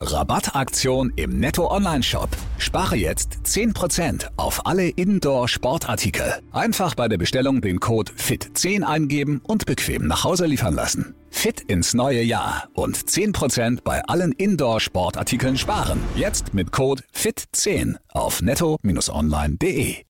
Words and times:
Rabattaktion 0.00 1.12
im 1.16 1.40
Netto 1.40 1.68
Online 1.72 2.04
Shop. 2.04 2.28
Spare 2.58 2.94
jetzt 2.94 3.40
10% 3.44 4.28
auf 4.36 4.64
alle 4.64 4.88
Indoor 4.90 5.48
Sportartikel. 5.48 6.34
Einfach 6.52 6.94
bei 6.94 7.08
der 7.08 7.18
Bestellung 7.18 7.60
den 7.60 7.80
Code 7.80 8.12
FIT10 8.12 8.84
eingeben 8.84 9.40
und 9.42 9.66
bequem 9.66 10.06
nach 10.06 10.22
Hause 10.22 10.46
liefern 10.46 10.74
lassen. 10.74 11.16
Fit 11.30 11.62
ins 11.62 11.94
neue 11.94 12.22
Jahr 12.22 12.68
und 12.74 12.96
10% 12.96 13.80
bei 13.82 14.00
allen 14.04 14.30
Indoor 14.32 14.78
Sportartikeln 14.80 15.58
sparen. 15.58 15.98
Jetzt 16.14 16.54
mit 16.54 16.70
Code 16.70 17.02
FIT10 17.12 17.96
auf 18.08 18.40
netto-online.de. 18.40 20.04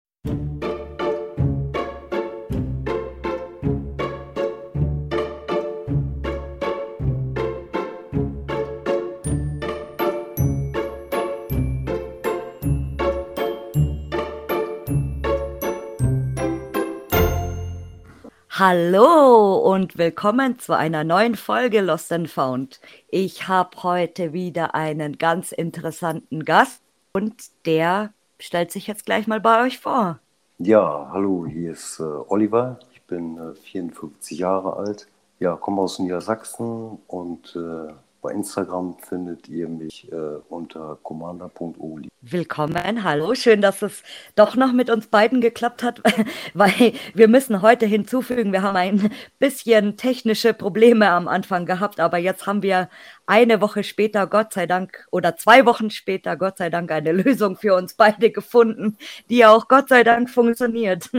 Hallo 18.58 19.54
und 19.72 19.98
willkommen 19.98 20.58
zu 20.58 20.76
einer 20.76 21.04
neuen 21.04 21.36
Folge 21.36 21.80
Lost 21.80 22.10
and 22.10 22.28
Found. 22.28 22.80
Ich 23.06 23.46
habe 23.46 23.84
heute 23.84 24.32
wieder 24.32 24.74
einen 24.74 25.16
ganz 25.16 25.52
interessanten 25.52 26.44
Gast 26.44 26.82
und 27.12 27.36
der 27.66 28.12
stellt 28.40 28.72
sich 28.72 28.88
jetzt 28.88 29.06
gleich 29.06 29.28
mal 29.28 29.38
bei 29.38 29.64
euch 29.64 29.78
vor. 29.78 30.18
Ja, 30.58 31.08
hallo, 31.12 31.46
hier 31.46 31.70
ist 31.70 32.00
äh, 32.00 32.02
Oliver. 32.02 32.80
Ich 32.92 33.00
bin 33.02 33.38
äh, 33.38 33.54
54 33.54 34.36
Jahre 34.40 34.74
alt. 34.74 35.06
Ja, 35.38 35.54
komme 35.54 35.80
aus 35.80 36.00
Niedersachsen 36.00 36.98
und 37.06 37.54
äh, 37.54 37.92
bei 38.20 38.32
Instagram 38.32 38.96
findet 38.98 39.48
ihr 39.48 39.68
mich 39.68 40.10
äh, 40.10 40.16
unter 40.48 40.98
commander.oli. 41.02 42.08
Willkommen, 42.20 43.04
hallo, 43.04 43.34
schön, 43.34 43.60
dass 43.60 43.82
es 43.82 44.02
doch 44.34 44.56
noch 44.56 44.72
mit 44.72 44.90
uns 44.90 45.06
beiden 45.06 45.40
geklappt 45.40 45.82
hat, 45.82 46.02
weil 46.54 46.92
wir 47.14 47.28
müssen 47.28 47.62
heute 47.62 47.86
hinzufügen, 47.86 48.52
wir 48.52 48.62
haben 48.62 48.76
ein 48.76 49.10
bisschen 49.38 49.96
technische 49.96 50.52
Probleme 50.52 51.10
am 51.10 51.28
Anfang 51.28 51.64
gehabt, 51.64 52.00
aber 52.00 52.18
jetzt 52.18 52.46
haben 52.46 52.62
wir 52.62 52.88
eine 53.26 53.60
Woche 53.60 53.84
später, 53.84 54.26
Gott 54.26 54.52
sei 54.52 54.66
Dank, 54.66 55.06
oder 55.12 55.36
zwei 55.36 55.64
Wochen 55.64 55.90
später, 55.90 56.36
Gott 56.36 56.58
sei 56.58 56.70
Dank, 56.70 56.90
eine 56.90 57.12
Lösung 57.12 57.56
für 57.56 57.74
uns 57.74 57.94
beide 57.94 58.30
gefunden, 58.30 58.96
die 59.30 59.46
auch 59.46 59.68
Gott 59.68 59.88
sei 59.88 60.02
Dank 60.02 60.28
funktioniert. 60.28 61.10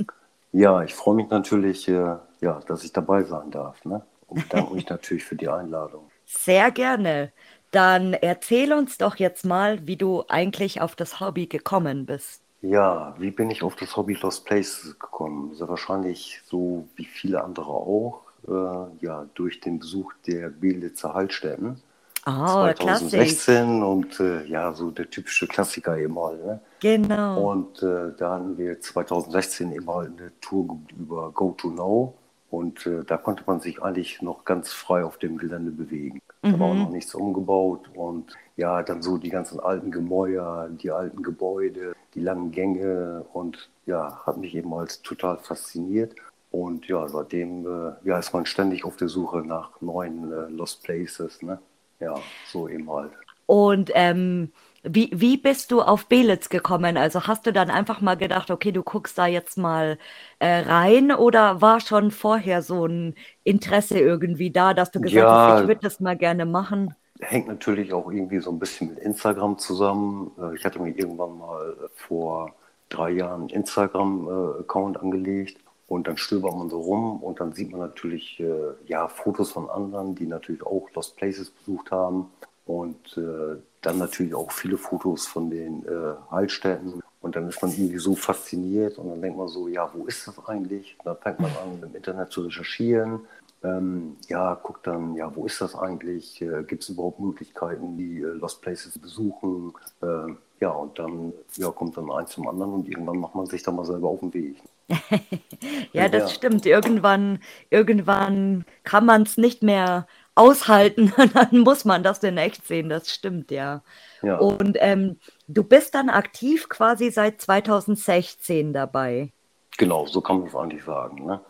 ja, 0.52 0.82
ich 0.82 0.94
freue 0.94 1.16
mich 1.16 1.28
natürlich, 1.28 1.86
äh, 1.88 2.16
ja, 2.40 2.60
dass 2.66 2.82
ich 2.82 2.92
dabei 2.92 3.24
sein 3.24 3.50
darf. 3.50 3.84
Ne? 3.84 4.02
Und 4.26 4.48
bedanke 4.48 4.74
mich 4.74 4.88
natürlich 4.88 5.24
für 5.24 5.36
die 5.36 5.48
Einladung. 5.48 6.10
Sehr 6.26 6.70
gerne. 6.70 7.32
Dann 7.70 8.14
erzähl 8.14 8.72
uns 8.72 8.98
doch 8.98 9.16
jetzt 9.16 9.44
mal, 9.44 9.86
wie 9.86 9.96
du 9.96 10.24
eigentlich 10.28 10.80
auf 10.80 10.96
das 10.96 11.20
Hobby 11.20 11.46
gekommen 11.46 12.06
bist. 12.06 12.42
Ja, 12.62 13.14
wie 13.18 13.30
bin 13.30 13.50
ich 13.50 13.62
auf 13.62 13.76
das 13.76 13.96
Hobby 13.96 14.14
Lost 14.14 14.44
Places 14.44 14.98
gekommen? 14.98 15.54
Sehr 15.54 15.68
wahrscheinlich 15.68 16.40
so 16.46 16.88
wie 16.96 17.04
viele 17.04 17.44
andere 17.44 17.68
auch, 17.68 18.22
äh, 18.48 19.04
ja, 19.04 19.26
durch 19.34 19.60
den 19.60 19.78
Besuch 19.78 20.12
der 20.26 20.48
Belitzer 20.48 21.14
Heilstätten. 21.14 21.80
Oh, 22.26 22.72
2016 22.74 23.84
und 23.84 24.18
äh, 24.18 24.44
ja, 24.46 24.72
so 24.72 24.90
der 24.90 25.08
typische 25.08 25.46
Klassiker 25.46 25.96
eben 25.96 26.14
mal. 26.14 26.36
Ne? 26.36 26.60
Genau. 26.80 27.50
Und 27.50 27.82
äh, 27.84 28.12
da 28.18 28.34
hatten 28.34 28.58
wir 28.58 28.80
2016 28.80 29.70
eben 29.70 29.84
mal 29.84 30.06
eine 30.06 30.32
Tour 30.40 30.80
über 30.98 31.30
Go 31.30 31.52
to 31.56 31.70
Know 31.70 32.14
und 32.50 32.86
äh, 32.86 33.02
da 33.04 33.16
konnte 33.16 33.42
man 33.46 33.60
sich 33.60 33.82
eigentlich 33.82 34.22
noch 34.22 34.44
ganz 34.44 34.72
frei 34.72 35.04
auf 35.04 35.18
dem 35.18 35.36
Gelände 35.36 35.72
bewegen. 35.72 36.20
Mhm. 36.42 36.52
Da 36.52 36.60
war 36.60 36.68
auch 36.68 36.74
mhm. 36.74 36.82
noch 36.82 36.90
nichts 36.90 37.14
umgebaut. 37.14 37.90
Und 37.94 38.32
ja, 38.56 38.82
dann 38.82 39.02
so 39.02 39.18
die 39.18 39.30
ganzen 39.30 39.58
alten 39.58 39.90
Gemäuer, 39.90 40.68
die 40.70 40.90
alten 40.90 41.22
Gebäude, 41.22 41.94
die 42.14 42.20
langen 42.20 42.52
Gänge. 42.52 43.24
Und 43.32 43.70
ja, 43.84 44.20
hat 44.24 44.36
mich 44.36 44.54
eben 44.54 44.72
als 44.74 45.02
total 45.02 45.38
fasziniert. 45.38 46.14
Und 46.52 46.86
ja, 46.86 47.08
seitdem 47.08 47.66
äh, 47.66 47.92
ja, 48.04 48.18
ist 48.18 48.32
man 48.32 48.46
ständig 48.46 48.84
auf 48.84 48.96
der 48.96 49.08
Suche 49.08 49.38
nach 49.38 49.80
neuen 49.80 50.32
äh, 50.32 50.48
Lost 50.48 50.84
Places. 50.84 51.42
Ne? 51.42 51.58
Ja, 51.98 52.14
so 52.46 52.68
eben 52.68 52.88
halt. 52.90 53.12
Und 53.46 53.90
ähm, 53.94 54.52
wie, 54.88 55.10
wie 55.14 55.36
bist 55.36 55.70
du 55.72 55.82
auf 55.82 56.06
Belitz 56.08 56.48
gekommen? 56.48 56.96
Also 56.96 57.26
hast 57.26 57.46
du 57.46 57.52
dann 57.52 57.70
einfach 57.70 58.00
mal 58.00 58.16
gedacht, 58.16 58.50
okay, 58.50 58.72
du 58.72 58.82
guckst 58.82 59.18
da 59.18 59.26
jetzt 59.26 59.56
mal 59.58 59.98
äh, 60.38 60.46
rein 60.60 61.12
oder 61.12 61.60
war 61.60 61.80
schon 61.80 62.10
vorher 62.10 62.62
so 62.62 62.86
ein 62.86 63.14
Interesse 63.44 63.98
irgendwie 63.98 64.50
da, 64.50 64.74
dass 64.74 64.90
du 64.90 65.00
gesagt 65.00 65.32
Ja, 65.32 65.34
hast, 65.34 65.48
ich 65.48 65.66
würde 65.66 65.80
das 65.82 66.00
mal 66.00 66.16
gerne 66.16 66.46
machen? 66.46 66.94
hängt 67.20 67.48
natürlich 67.48 67.92
auch 67.92 68.10
irgendwie 68.10 68.40
so 68.40 68.50
ein 68.50 68.58
bisschen 68.58 68.88
mit 68.90 68.98
Instagram 68.98 69.58
zusammen. 69.58 70.32
Äh, 70.38 70.54
Ich 70.56 70.64
hatte 70.64 70.80
mir 70.80 70.90
irgendwann 70.96 71.38
mal 71.38 71.90
vor 71.94 72.54
drei 72.88 73.10
Jahren 73.10 73.42
einen 73.42 73.50
Instagram-Account 73.50 74.98
angelegt 75.00 75.58
und 75.88 76.06
dann 76.08 76.16
stöbert 76.16 76.54
man 76.56 76.68
so 76.70 76.80
rum 76.80 77.22
und 77.22 77.40
dann 77.40 77.52
sieht 77.52 77.70
man 77.70 77.80
natürlich 77.80 78.38
äh, 78.40 78.74
ja 78.86 79.08
Fotos 79.08 79.52
von 79.52 79.70
anderen, 79.70 80.14
die 80.14 80.26
natürlich 80.26 80.62
auch 80.64 80.88
Lost 80.94 81.16
Places 81.16 81.50
besucht 81.50 81.90
haben 81.90 82.30
und 82.66 83.16
äh, 83.16 83.56
dann 83.86 83.98
natürlich 83.98 84.34
auch 84.34 84.50
viele 84.50 84.76
Fotos 84.76 85.26
von 85.26 85.48
den 85.48 85.86
äh, 85.86 86.14
Heilstätten. 86.30 87.00
Und 87.20 87.36
dann 87.36 87.48
ist 87.48 87.60
man 87.62 87.72
irgendwie 87.72 87.98
so 87.98 88.14
fasziniert 88.14 88.98
und 88.98 89.08
dann 89.08 89.20
denkt 89.20 89.38
man 89.38 89.48
so, 89.48 89.68
ja, 89.68 89.90
wo 89.92 90.06
ist 90.06 90.28
das 90.28 90.38
eigentlich? 90.46 90.96
Und 90.98 91.06
dann 91.06 91.16
fängt 91.16 91.40
man 91.40 91.50
an, 91.50 91.82
im 91.82 91.94
Internet 91.94 92.30
zu 92.30 92.42
recherchieren. 92.42 93.20
Ähm, 93.64 94.16
ja, 94.28 94.54
guckt 94.54 94.86
dann, 94.86 95.16
ja, 95.16 95.34
wo 95.34 95.46
ist 95.46 95.60
das 95.60 95.74
eigentlich? 95.74 96.40
Äh, 96.42 96.62
Gibt 96.64 96.82
es 96.82 96.88
überhaupt 96.90 97.18
Möglichkeiten, 97.20 97.96
die 97.96 98.20
äh, 98.20 98.26
Lost 98.26 98.60
Places 98.60 98.92
zu 98.92 99.00
besuchen? 99.00 99.72
Äh, 100.02 100.34
ja, 100.60 100.70
und 100.70 100.98
dann 100.98 101.32
ja, 101.56 101.70
kommt 101.70 101.96
dann 101.96 102.10
eins 102.10 102.30
zum 102.30 102.48
anderen 102.48 102.74
und 102.74 102.88
irgendwann 102.88 103.18
macht 103.18 103.34
man 103.34 103.46
sich 103.46 103.62
dann 103.62 103.76
mal 103.76 103.84
selber 103.84 104.08
auf 104.08 104.20
den 104.20 104.32
Weg. 104.34 104.62
ja, 105.92 106.08
das 106.08 106.22
ja. 106.22 106.28
stimmt. 106.28 106.64
Irgendwann, 106.64 107.40
irgendwann 107.70 108.64
kann 108.84 109.04
man 109.04 109.22
es 109.22 109.36
nicht 109.36 109.62
mehr 109.62 110.06
aushalten, 110.36 111.12
dann 111.34 111.58
muss 111.58 111.84
man 111.84 112.02
das 112.04 112.22
in 112.22 112.38
echt 112.38 112.66
sehen, 112.66 112.88
das 112.88 113.12
stimmt, 113.12 113.50
ja. 113.50 113.82
ja. 114.22 114.38
Und 114.38 114.76
ähm, 114.80 115.18
du 115.48 115.64
bist 115.64 115.94
dann 115.94 116.08
aktiv 116.08 116.68
quasi 116.68 117.10
seit 117.10 117.40
2016 117.40 118.72
dabei. 118.72 119.32
Genau, 119.78 120.06
so 120.06 120.20
kann 120.20 120.38
man 120.38 120.48
es 120.48 120.54
eigentlich 120.54 120.84
sagen. 120.84 121.26
Ne? 121.26 121.40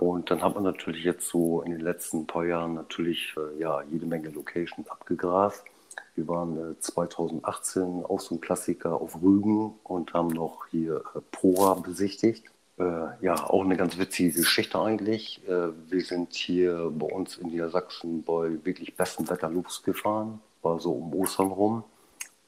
Und 0.00 0.30
dann 0.30 0.42
hat 0.42 0.54
man 0.54 0.64
natürlich 0.64 1.04
jetzt 1.04 1.28
so 1.28 1.62
in 1.62 1.72
den 1.72 1.80
letzten 1.80 2.26
paar 2.26 2.44
Jahren 2.44 2.74
natürlich 2.74 3.34
äh, 3.36 3.60
ja, 3.60 3.82
jede 3.90 4.06
Menge 4.06 4.30
Locations 4.30 4.88
abgegrast. 4.88 5.64
Wir 6.14 6.26
waren 6.28 6.72
äh, 6.72 6.80
2018 6.80 8.04
auch 8.04 8.20
so 8.20 8.34
ein 8.34 8.40
Klassiker 8.40 9.00
auf 9.00 9.20
Rügen 9.22 9.74
und 9.84 10.12
haben 10.14 10.28
noch 10.28 10.66
hier 10.70 11.02
äh, 11.14 11.20
Pora 11.30 11.74
besichtigt. 11.74 12.51
Äh, 12.78 13.24
ja, 13.24 13.34
auch 13.50 13.64
eine 13.64 13.76
ganz 13.76 13.98
witzige 13.98 14.32
Geschichte 14.32 14.80
eigentlich. 14.80 15.40
Äh, 15.46 15.68
wir 15.90 16.04
sind 16.04 16.32
hier 16.32 16.90
bei 16.90 17.06
uns 17.06 17.36
in 17.36 17.48
Niedersachsen 17.48 18.22
bei 18.22 18.64
wirklich 18.64 18.96
bestem 18.96 19.28
Wetter 19.28 19.50
losgefahren, 19.50 20.40
war 20.62 20.80
so 20.80 20.92
um 20.92 21.14
Ostern 21.14 21.48
rum. 21.48 21.84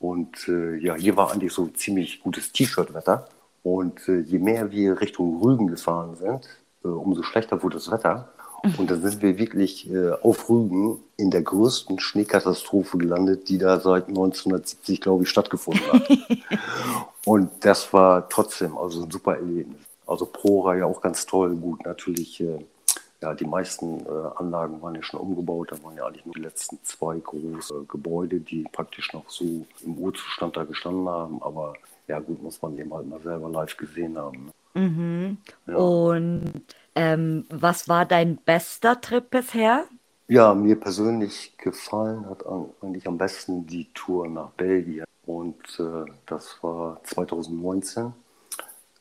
Und 0.01 0.49
äh, 0.49 0.77
ja, 0.77 0.95
hier 0.95 1.17
war 1.17 1.33
eigentlich 1.33 1.53
so 1.53 1.67
ziemlich 1.69 2.23
gutes 2.23 2.53
T-Shirt-Wetter. 2.53 3.29
Und 3.63 4.07
je 4.07 4.39
mehr 4.39 4.71
wir 4.73 5.01
Richtung 5.01 5.41
Rügen 5.41 5.69
gefahren 5.69 6.17
sind, 6.17 6.47
umso 6.83 7.23
schlechter 7.23 7.63
wurde 7.63 7.77
das 7.77 7.91
Wetter. 7.91 8.29
Und 8.77 8.91
dann 8.91 9.01
sind 9.01 9.23
wir 9.23 9.39
wirklich 9.39 9.91
auf 10.21 10.51
Rügen 10.51 11.01
in 11.17 11.31
der 11.31 11.41
größten 11.41 11.99
Schneekatastrophe 11.99 12.99
gelandet, 12.99 13.49
die 13.49 13.57
da 13.57 13.81
seit 13.81 14.09
1970, 14.09 15.01
glaube 15.01 15.23
ich, 15.23 15.31
stattgefunden 15.31 15.83
hat. 15.91 16.07
Und 17.25 17.53
das 17.61 17.91
war 17.95 18.29
trotzdem 18.29 18.77
also 18.77 19.05
ein 19.05 19.11
super 19.11 19.37
Erlebnis. 19.37 19.81
Also 20.07 20.27
Prora 20.27 20.77
ja 20.77 20.87
auch 20.87 21.01
ganz 21.01 21.27
toll. 21.27 21.55
Gut, 21.57 21.85
natürlich, 21.85 22.41
äh, 22.41 22.65
ja, 23.23 23.35
die 23.35 23.47
meisten 23.47 24.01
äh, 24.01 24.31
Anlagen 24.37 24.83
waren 24.83 24.95
ja 24.95 25.03
schon 25.03 25.21
umgebaut. 25.21 25.73
Da 25.73 25.83
waren 25.83 25.97
ja 25.97 26.07
eigentlich 26.07 26.27
nur 26.27 26.35
die 26.35 26.43
letzten 26.43 26.79
zwei 26.83 27.19
große 27.19 27.87
Gebäude, 27.89 28.41
die 28.41 28.65
praktisch 28.71 29.13
noch 29.13 29.29
so 29.29 29.65
im 29.85 29.99
Urzustand 29.99 30.57
da 30.57 30.65
gestanden 30.65 31.09
haben. 31.09 31.43
Aber 31.43 31.75
ja, 32.07 32.21
gut, 32.21 32.43
muss 32.43 32.61
man 32.61 32.79
eben 32.79 32.93
halt 32.93 33.09
mal 33.09 33.21
selber 33.21 33.49
live 33.49 33.77
gesehen 33.77 34.19
haben. 34.19 34.47
Ne? 34.47 34.53
Mhm. 34.75 35.39
Ja. 35.67 35.77
Und 35.77 36.65
ähm, 36.95 37.47
was 37.49 37.89
war 37.89 38.05
dein 38.05 38.37
bester 38.37 39.01
Trip 39.01 39.29
bisher? 39.31 39.85
Ja, 40.27 40.55
mir 40.55 40.79
persönlich 40.81 41.57
gefallen 41.59 42.27
hat 42.29 42.45
eigentlich 42.47 43.07
am 43.07 43.19
besten 43.19 43.67
die 43.67 43.93
Tour 43.93 44.29
nach 44.29 44.51
Belgien. 44.51 45.05
Und 45.27 45.57
äh, 45.79 46.11
das 46.27 46.63
war 46.63 47.01
2019 47.05 48.13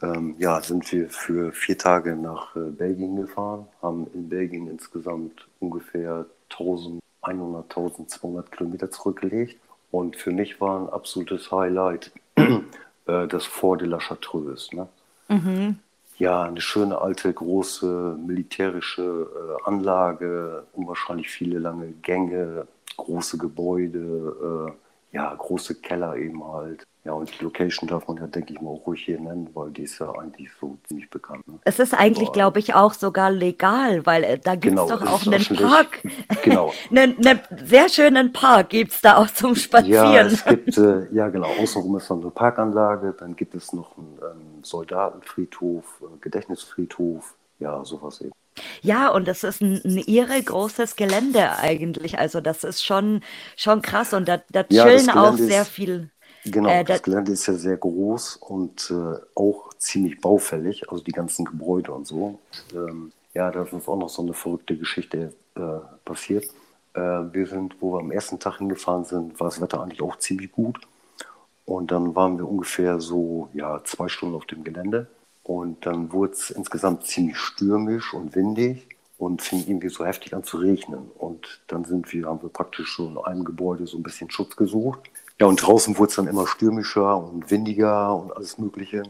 ähm, 0.04 0.36
ja, 0.38 0.62
sind 0.62 0.92
wir 0.92 1.10
für 1.10 1.54
vier 1.54 1.78
Tage 1.78 2.16
nach 2.16 2.56
äh, 2.56 2.60
Belgien 2.60 3.16
gefahren, 3.16 3.68
haben 3.82 4.08
in 4.14 4.28
Belgien 4.28 4.68
insgesamt 4.68 5.48
ungefähr 5.60 6.26
1100, 6.52 7.64
1200 7.70 8.52
Kilometer 8.52 8.92
zurückgelegt. 8.92 9.58
Und 9.92 10.18
für 10.18 10.32
mich 10.32 10.60
war 10.60 10.82
ein 10.82 10.90
absolutes 10.90 11.52
Highlight 11.52 12.12
äh, 12.36 13.28
das 13.28 13.46
Fort 13.46 13.82
de 13.82 13.88
la 13.88 14.00
Chartreuse. 14.00 14.76
Ne? 14.76 14.88
Mhm. 15.30 15.80
Ja, 16.18 16.44
eine 16.44 16.62
schöne 16.62 17.00
alte, 17.00 17.32
große 17.32 18.18
militärische 18.26 19.28
äh, 19.64 19.68
Anlage, 19.68 20.64
unwahrscheinlich 20.74 21.30
viele 21.30 21.60
lange 21.60 21.88
Gänge, 22.02 22.68
große 22.98 23.38
Gebäude, 23.38 24.68
äh, 24.70 24.83
ja, 25.14 25.34
große 25.34 25.76
Keller 25.76 26.16
eben 26.18 26.44
halt. 26.44 26.88
Ja, 27.06 27.12
und 27.14 27.30
die 27.30 27.44
Location 27.44 27.88
darf 27.88 28.08
man 28.08 28.18
ja, 28.18 28.28
denke 28.28 28.54
ich 28.54 28.62
mal, 28.62 28.72
auch 28.72 28.88
ruhig 28.88 29.04
hier 29.04 29.20
nennen, 29.20 29.50
weil 29.54 29.70
die 29.72 29.84
ist 29.84 30.00
ja 30.00 30.10
eigentlich 30.16 30.50
so 30.60 30.78
ziemlich 30.88 31.10
bekannt. 31.10 31.48
Ne? 31.48 31.60
Es 31.66 31.78
ist 31.78 31.94
eigentlich, 31.94 32.32
glaube 32.32 32.60
ich, 32.60 32.74
auch 32.74 32.94
sogar 32.94 33.30
legal, 33.30 34.06
weil 34.06 34.24
äh, 34.24 34.40
da 34.40 34.56
gibt 34.56 34.80
es 34.80 34.88
genau, 34.88 34.98
doch 34.98 35.06
auch 35.06 35.28
einen 35.28 35.46
Park. 35.46 36.02
Genau. 36.44 36.74
einen, 36.90 37.18
einen, 37.18 37.40
sehr 37.64 37.90
schönen 37.90 38.34
Park 38.34 38.70
gibt 38.70 38.94
es 38.94 39.02
da 39.02 39.18
auch 39.18 39.30
zum 39.30 39.56
Spazieren. 39.56 40.14
Ja, 40.14 40.22
es 40.26 40.46
gibt, 40.46 40.78
äh, 40.78 41.08
ja 41.14 41.28
genau, 41.28 41.50
außenrum 41.62 41.98
ist 41.98 42.10
noch 42.10 42.22
eine 42.22 42.32
Parkanlage, 42.32 43.14
dann 43.20 43.36
gibt 43.36 43.54
es 43.54 43.72
noch 43.72 43.96
einen 43.98 44.18
ähm, 44.18 44.64
Soldatenfriedhof, 44.64 46.02
äh, 46.02 46.18
Gedächtnisfriedhof, 46.22 47.36
ja, 47.60 47.84
sowas 47.86 48.22
eben. 48.22 48.32
Ja, 48.82 49.10
und 49.10 49.28
das 49.28 49.44
ist 49.44 49.62
ein, 49.62 49.82
ein 49.84 49.98
irre 49.98 50.42
großes 50.42 50.96
Gelände 50.96 51.58
eigentlich. 51.58 52.20
Also 52.20 52.42
das 52.42 52.64
ist 52.64 52.84
schon, 52.84 53.22
schon 53.56 53.82
krass 53.82 54.14
und 54.14 54.28
da, 54.28 54.42
da 54.52 54.64
chillen 54.64 55.08
ja, 55.08 55.16
auch 55.16 55.38
sehr 55.38 55.66
viel. 55.66 56.10
Genau, 56.46 56.70
äh, 56.70 56.84
das 56.84 57.02
Gelände 57.02 57.32
ist 57.32 57.48
ja 57.48 57.54
sehr 57.54 57.78
groß 57.78 58.38
und 58.38 58.92
äh, 58.92 59.20
auch 59.36 59.74
ziemlich 59.78 60.20
baufällig, 60.20 60.90
also 60.92 61.04
die 61.04 61.12
ganzen 61.12 61.46
Gebäude 61.46 61.92
und 61.94 62.06
so. 62.06 62.40
Ähm, 62.74 63.12
ja, 63.34 63.50
da 63.50 63.64
ist 63.64 63.74
uns 63.74 63.88
auch 63.88 63.98
noch 63.98 64.10
so 64.10 64.22
eine 64.22 64.34
verrückte 64.34 64.78
Geschichte 64.78 65.34
äh, 65.56 65.62
passiert. 66.06 66.46
Äh, 66.94 67.00
wir 67.00 67.48
sind, 67.48 67.76
wo 67.80 67.94
wir 67.94 68.00
am 68.00 68.12
ersten 68.12 68.40
Tag 68.40 68.58
hingefahren 68.58 69.06
sind, 69.06 69.40
war 69.40 69.48
das 69.48 69.62
Wetter 69.62 69.82
eigentlich 69.82 70.02
auch 70.02 70.18
ziemlich 70.18 70.52
gut. 70.52 70.80
Und 71.66 71.92
dann 71.92 72.16
waren 72.16 72.38
wir 72.38 72.48
ungefähr 72.48 73.00
so 73.00 73.50
ja, 73.54 73.82
zwei 73.86 74.10
Stunden 74.10 74.36
auf 74.36 74.46
dem 74.46 74.64
Gelände. 74.64 75.08
Und 75.44 75.86
dann 75.86 76.12
wurde 76.14 76.34
es 76.34 76.50
insgesamt 76.50 77.06
ziemlich 77.06 77.38
stürmisch 77.38 78.14
und 78.14 78.36
windig 78.36 78.88
und 79.18 79.42
fing 79.42 79.64
irgendwie 79.68 79.90
so 79.90 80.06
heftig 80.06 80.34
an 80.34 80.44
zu 80.44 80.58
regnen. 80.58 81.12
Und 81.18 81.62
dann 81.68 81.84
sind 81.84 82.12
wir, 82.14 82.28
haben 82.28 82.42
wir 82.42 82.50
praktisch 82.50 82.96
so 82.96 83.08
in 83.08 83.18
einem 83.18 83.44
Gebäude 83.44 83.86
so 83.86 83.98
ein 83.98 84.04
bisschen 84.04 84.32
Schutz 84.32 84.56
gesucht. 84.56 85.00
Ja, 85.40 85.48
und 85.48 85.58
draußen 85.58 85.98
wurde 85.98 86.10
es 86.10 86.16
dann 86.16 86.28
immer 86.28 86.48
stürmischer 86.48 87.18
und 87.18 87.52
windiger 87.52 88.16
und 88.16 88.36
alles 88.36 88.58
Mögliche. 88.58 89.04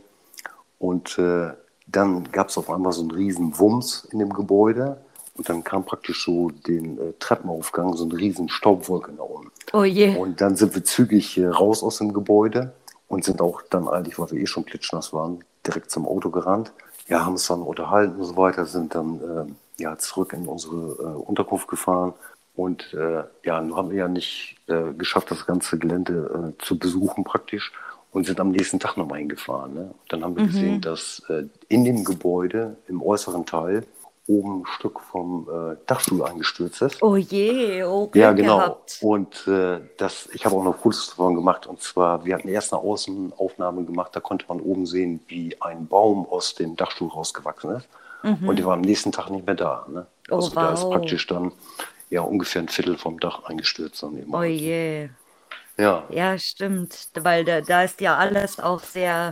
Und 0.80 1.18
äh, 1.20 1.52
dann 1.88 2.32
gab 2.32 2.50
es 2.50 2.58
auf 2.58 2.70
einmal 2.70 2.92
so 2.94 3.02
einen 3.02 3.12
riesen 3.12 3.58
Wumms 3.60 4.08
in 4.12 4.20
dem 4.20 4.34
Gebäude. 4.34 5.02
Und 5.36 5.50
dann 5.50 5.64
kam 5.64 5.86
praktisch 5.86 6.26
so 6.26 6.50
den 6.50 6.98
äh, 6.98 7.14
Treppenaufgang 7.20 7.96
so 7.96 8.06
eine 8.06 8.16
riesen 8.16 8.50
Staubwolke 8.50 9.12
nach 9.14 9.26
unten. 9.26 9.52
Oh 9.74 9.84
je. 9.84 10.16
Und 10.16 10.42
dann 10.42 10.56
sind 10.56 10.74
wir 10.76 10.84
zügig 10.84 11.38
äh, 11.38 11.48
raus 11.48 11.84
aus 11.84 11.98
dem 11.98 12.14
Gebäude 12.14 12.74
und 13.14 13.24
sind 13.24 13.42
auch 13.42 13.62
dann 13.70 13.88
eigentlich, 13.88 14.18
weil 14.18 14.32
wir 14.32 14.42
eh 14.42 14.48
schon 14.48 14.66
klitschnass 14.66 15.14
waren, 15.14 15.44
direkt 15.66 15.92
zum 15.92 16.08
Auto 16.08 16.32
gerannt. 16.32 16.74
Ja, 17.08 17.26
haben 17.26 17.34
uns 17.34 17.48
dann 17.48 17.62
unterhalten 17.62 18.16
und 18.20 18.26
so 18.26 18.36
weiter, 18.38 18.66
sind 18.66 18.96
dann 18.96 19.20
äh, 19.78 19.82
ja, 19.84 19.98
zurück 19.98 20.34
in 20.34 20.48
unsere 20.48 20.76
äh, 20.76 21.16
Unterkunft 21.16 21.68
gefahren. 21.68 22.14
Und 22.56 22.94
äh, 22.94 23.24
ja, 23.44 23.62
nun 23.62 23.76
haben 23.76 23.90
wir 23.92 23.98
ja 23.98 24.08
nicht 24.08 24.58
äh, 24.68 24.94
geschafft, 24.98 25.30
das 25.30 25.46
ganze 25.46 25.78
Gelände 25.78 26.54
äh, 26.58 26.64
zu 26.64 26.80
besuchen 26.80 27.24
praktisch 27.24 27.72
und 28.12 28.26
sind 28.26 28.40
am 28.40 28.50
nächsten 28.50 28.80
Tag 28.80 28.98
nochmal 28.98 29.20
hingefahren. 29.20 29.74
Ne? 29.74 29.92
Dann 30.10 30.24
haben 30.24 30.36
wir 30.36 30.44
mhm. 30.44 30.48
gesehen, 30.48 30.82
dass 30.82 31.22
äh, 31.30 31.44
in 31.68 31.86
dem 31.86 32.04
Gebäude 32.04 32.78
im 32.88 33.02
äußeren 33.02 33.46
Teil 33.46 33.86
oben 34.28 34.62
ein 34.62 34.66
Stück 34.66 35.00
vom 35.02 35.50
äh, 35.50 35.76
Dachstuhl 35.86 36.24
eingestürzt 36.24 36.82
ist. 36.82 37.04
Oh 37.04 37.18
je, 37.18 37.84
oh 37.84 38.10
Ja, 38.14 38.32
genau. 38.32 38.58
Gehabt. 38.58 39.00
Und 39.02 39.48
äh, 39.48 39.82
das, 39.98 40.30
ich 40.34 40.46
habe 40.46 40.56
auch 40.56 40.64
noch 40.64 40.78
Fotos 40.78 41.10
davon 41.10 41.36
gemacht. 41.36 41.68
Und 41.68 41.82
zwar, 41.82 42.24
wir 42.24 42.36
hatten 42.36 42.48
erst 42.48 42.74
eine 42.74 42.82
Außenaufnahme 42.82 43.84
gemacht, 43.84 44.16
da 44.16 44.20
konnte 44.20 44.46
man 44.48 44.62
oben 44.62 44.86
sehen, 44.86 45.20
wie 45.28 45.60
ein 45.62 45.88
Baum 45.88 46.26
aus 46.26 46.56
dem 46.56 46.76
Dachstuhl 46.76 47.10
rausgewachsen 47.10 47.76
ist. 47.76 47.88
Mhm. 48.24 48.48
Und 48.48 48.58
die 48.58 48.66
war 48.66 48.74
am 48.74 48.82
nächsten 48.82 49.12
Tag 49.12 49.30
nicht 49.30 49.46
mehr 49.46 49.56
da. 49.56 49.86
Ne? 49.90 50.06
Oh, 50.32 50.36
also 50.36 50.48
wow. 50.50 50.56
da 50.56 50.74
ist 50.74 50.90
praktisch 50.90 51.28
dann 51.28 51.52
ja 52.10 52.22
ungefähr 52.22 52.62
ein 52.62 52.70
Viertel 52.70 52.98
vom 52.98 53.20
Dach 53.20 53.44
eingestürzt. 53.44 54.02
Dann 54.02 54.18
eben 54.18 54.34
oh 54.34 54.44
je. 54.44 55.10
Ja. 55.78 56.04
Ja, 56.10 56.38
stimmt. 56.38 57.10
Weil 57.16 57.46
da, 57.46 57.62
da 57.62 57.84
ist 57.84 58.02
ja 58.02 58.18
alles 58.18 58.60
auch 58.60 58.82
sehr 58.82 59.32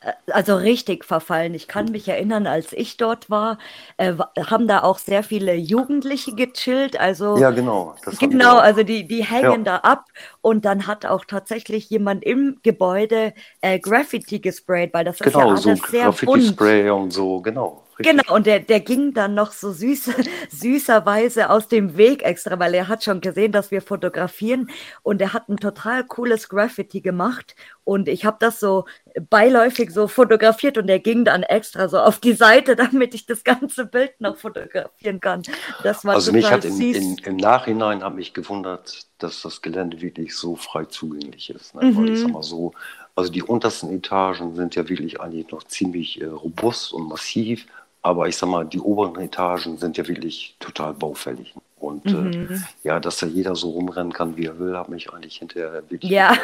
äh, 0.00 0.12
also 0.32 0.56
richtig 0.56 1.04
verfallen. 1.04 1.54
Ich 1.54 1.68
kann 1.68 1.90
mich 1.90 2.08
erinnern, 2.08 2.46
als 2.46 2.72
ich 2.72 2.96
dort 2.96 3.30
war, 3.30 3.58
äh, 3.96 4.14
haben 4.46 4.66
da 4.68 4.82
auch 4.82 4.98
sehr 4.98 5.22
viele 5.22 5.54
Jugendliche 5.54 6.34
gechillt. 6.34 6.98
Also 6.98 7.36
ja, 7.36 7.50
genau. 7.50 7.94
genau, 8.18 8.58
also 8.58 8.82
die, 8.82 9.06
die 9.06 9.24
hängen 9.24 9.64
ja. 9.64 9.72
da 9.72 9.76
ab 9.78 10.06
und 10.40 10.64
dann 10.64 10.86
hat 10.86 11.06
auch 11.06 11.24
tatsächlich 11.24 11.90
jemand 11.90 12.24
im 12.24 12.58
Gebäude 12.62 13.34
äh, 13.60 13.78
Graffiti 13.78 14.40
gesprayt, 14.40 14.94
weil 14.94 15.04
das 15.04 15.18
genau, 15.18 15.54
ist 15.54 15.64
ja 15.66 15.72
alles 15.72 15.80
so 15.80 15.90
sehr 15.90 16.04
Graffiti-Spray 16.04 16.90
und 16.90 17.12
so, 17.12 17.40
genau. 17.40 17.81
Richtig. 17.98 18.18
Genau, 18.18 18.34
und 18.34 18.46
der, 18.46 18.60
der 18.60 18.80
ging 18.80 19.12
dann 19.12 19.34
noch 19.34 19.52
so 19.52 19.72
süß, 19.72 20.10
süßerweise 20.50 21.50
aus 21.50 21.68
dem 21.68 21.96
Weg 21.96 22.22
extra, 22.22 22.58
weil 22.58 22.74
er 22.74 22.88
hat 22.88 23.04
schon 23.04 23.20
gesehen, 23.20 23.52
dass 23.52 23.70
wir 23.70 23.82
fotografieren 23.82 24.70
und 25.02 25.20
er 25.20 25.32
hat 25.32 25.48
ein 25.48 25.58
total 25.58 26.04
cooles 26.04 26.48
Graffiti 26.48 27.00
gemacht 27.00 27.54
und 27.84 28.08
ich 28.08 28.24
habe 28.24 28.36
das 28.40 28.60
so 28.60 28.84
beiläufig 29.28 29.90
so 29.90 30.08
fotografiert 30.08 30.78
und 30.78 30.88
er 30.88 31.00
ging 31.00 31.24
dann 31.24 31.42
extra 31.42 31.88
so 31.88 31.98
auf 31.98 32.18
die 32.18 32.32
Seite, 32.32 32.76
damit 32.76 33.14
ich 33.14 33.26
das 33.26 33.44
ganze 33.44 33.86
Bild 33.86 34.20
noch 34.20 34.36
fotografieren 34.36 35.20
kann. 35.20 35.42
Das 35.82 36.04
war 36.04 36.14
also 36.14 36.32
mich 36.32 36.50
hat 36.50 36.64
im, 36.64 36.80
in, 36.80 37.18
im 37.18 37.36
Nachhinein 37.36 38.02
hat 38.02 38.14
mich 38.14 38.32
gewundert, 38.32 39.06
dass 39.18 39.42
das 39.42 39.62
Gelände 39.62 40.00
wirklich 40.00 40.34
so 40.34 40.56
frei 40.56 40.84
zugänglich 40.86 41.50
ist. 41.50 41.74
Ne? 41.74 41.86
Mhm. 41.86 41.96
Weil 41.96 42.08
ich 42.10 42.20
sag 42.20 42.30
mal 42.30 42.42
so, 42.42 42.72
also 43.14 43.30
die 43.30 43.42
untersten 43.42 43.90
Etagen 43.90 44.54
sind 44.54 44.74
ja 44.74 44.88
wirklich 44.88 45.20
eigentlich 45.20 45.50
noch 45.50 45.64
ziemlich 45.64 46.20
äh, 46.20 46.26
robust 46.26 46.92
und 46.92 47.08
massiv 47.08 47.66
aber 48.02 48.28
ich 48.28 48.36
sag 48.36 48.48
mal, 48.48 48.64
die 48.64 48.80
oberen 48.80 49.20
Etagen 49.20 49.78
sind 49.78 49.96
ja 49.96 50.06
wirklich 50.06 50.56
total 50.58 50.92
baufällig. 50.92 51.54
Und 51.76 52.06
äh, 52.06 52.10
mhm. 52.10 52.54
äh, 52.54 52.58
ja, 52.84 53.00
dass 53.00 53.18
da 53.18 53.26
jeder 53.26 53.56
so 53.56 53.70
rumrennen 53.70 54.12
kann, 54.12 54.36
wie 54.36 54.46
er 54.46 54.58
will, 54.58 54.76
hat 54.76 54.88
mich 54.88 55.12
eigentlich 55.12 55.38
hinterher 55.38 55.72
wirklich. 55.88 56.10
Ja. 56.10 56.36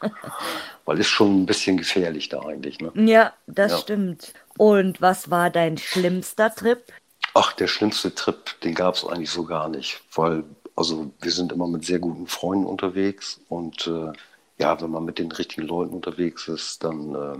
Weil 0.84 0.98
ist 0.98 1.08
schon 1.08 1.42
ein 1.42 1.46
bisschen 1.46 1.76
gefährlich 1.76 2.28
da 2.28 2.40
eigentlich. 2.42 2.80
Ne? 2.80 2.92
Ja, 2.94 3.32
das 3.46 3.72
ja. 3.72 3.78
stimmt. 3.78 4.32
Und 4.56 5.00
was 5.00 5.30
war 5.30 5.50
dein 5.50 5.78
schlimmster 5.78 6.54
Trip? 6.54 6.80
Ach, 7.34 7.52
der 7.52 7.66
schlimmste 7.66 8.14
Trip, 8.14 8.60
den 8.62 8.74
gab 8.74 8.94
es 8.94 9.04
eigentlich 9.04 9.30
so 9.30 9.44
gar 9.44 9.68
nicht. 9.68 10.00
Weil, 10.14 10.44
also 10.76 11.10
wir 11.20 11.30
sind 11.30 11.52
immer 11.52 11.68
mit 11.68 11.84
sehr 11.84 11.98
guten 11.98 12.26
Freunden 12.26 12.66
unterwegs 12.66 13.40
und 13.48 13.86
äh, 13.86 14.12
ja, 14.58 14.80
wenn 14.80 14.90
man 14.90 15.04
mit 15.04 15.18
den 15.18 15.30
richtigen 15.30 15.66
Leuten 15.66 15.94
unterwegs 15.94 16.48
ist, 16.48 16.82
dann 16.82 17.14
äh, 17.14 17.38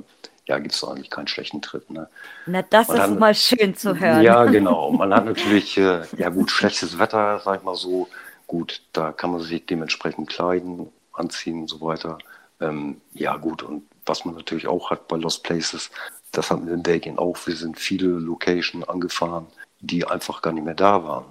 ja, 0.48 0.58
gibt 0.58 0.74
es 0.74 0.82
eigentlich 0.82 1.10
keinen 1.10 1.28
schlechten 1.28 1.60
Trip. 1.60 1.88
Ne? 1.90 2.08
Na, 2.46 2.62
das 2.62 2.88
man 2.88 2.96
ist 2.96 3.02
hat, 3.02 3.18
mal 3.18 3.34
schön 3.34 3.76
zu 3.76 4.00
hören. 4.00 4.22
Ja, 4.22 4.44
genau. 4.46 4.90
Man 4.90 5.14
hat 5.14 5.26
natürlich, 5.26 5.76
äh, 5.76 6.02
ja 6.16 6.30
gut, 6.30 6.50
schlechtes 6.50 6.98
Wetter, 6.98 7.40
sag 7.44 7.58
ich 7.58 7.64
mal 7.64 7.76
so. 7.76 8.08
Gut, 8.46 8.82
da 8.94 9.12
kann 9.12 9.30
man 9.30 9.40
sich 9.40 9.66
dementsprechend 9.66 10.30
kleiden, 10.30 10.88
anziehen 11.12 11.60
und 11.60 11.68
so 11.68 11.82
weiter. 11.82 12.16
Ähm, 12.60 13.00
ja, 13.12 13.36
gut, 13.36 13.62
und 13.62 13.84
was 14.06 14.24
man 14.24 14.34
natürlich 14.34 14.66
auch 14.66 14.90
hat 14.90 15.06
bei 15.06 15.16
Lost 15.16 15.44
Places, 15.44 15.90
das 16.32 16.50
hatten 16.50 16.66
wir 16.66 16.74
in 16.74 16.82
Belgien 16.82 17.18
auch. 17.18 17.36
Wir 17.46 17.54
sind 17.54 17.78
viele 17.78 18.06
Locations 18.06 18.88
angefahren, 18.88 19.46
die 19.80 20.06
einfach 20.06 20.40
gar 20.40 20.52
nicht 20.52 20.64
mehr 20.64 20.74
da 20.74 21.04
waren. 21.04 21.26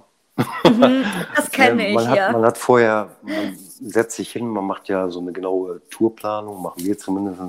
Mhm, 0.64 1.04
das 1.34 1.50
kenne 1.50 1.88
ich, 1.88 1.98
hat, 1.98 2.16
ja. 2.16 2.30
Man 2.30 2.44
hat 2.44 2.56
vorher, 2.56 3.16
man 3.22 3.56
setzt 3.56 4.14
sich 4.14 4.30
hin, 4.30 4.46
man 4.46 4.64
macht 4.64 4.88
ja 4.88 5.10
so 5.10 5.18
eine 5.18 5.32
genaue 5.32 5.82
Tourplanung, 5.90 6.62
machen 6.62 6.84
wir 6.84 6.96
zumindest 6.96 7.40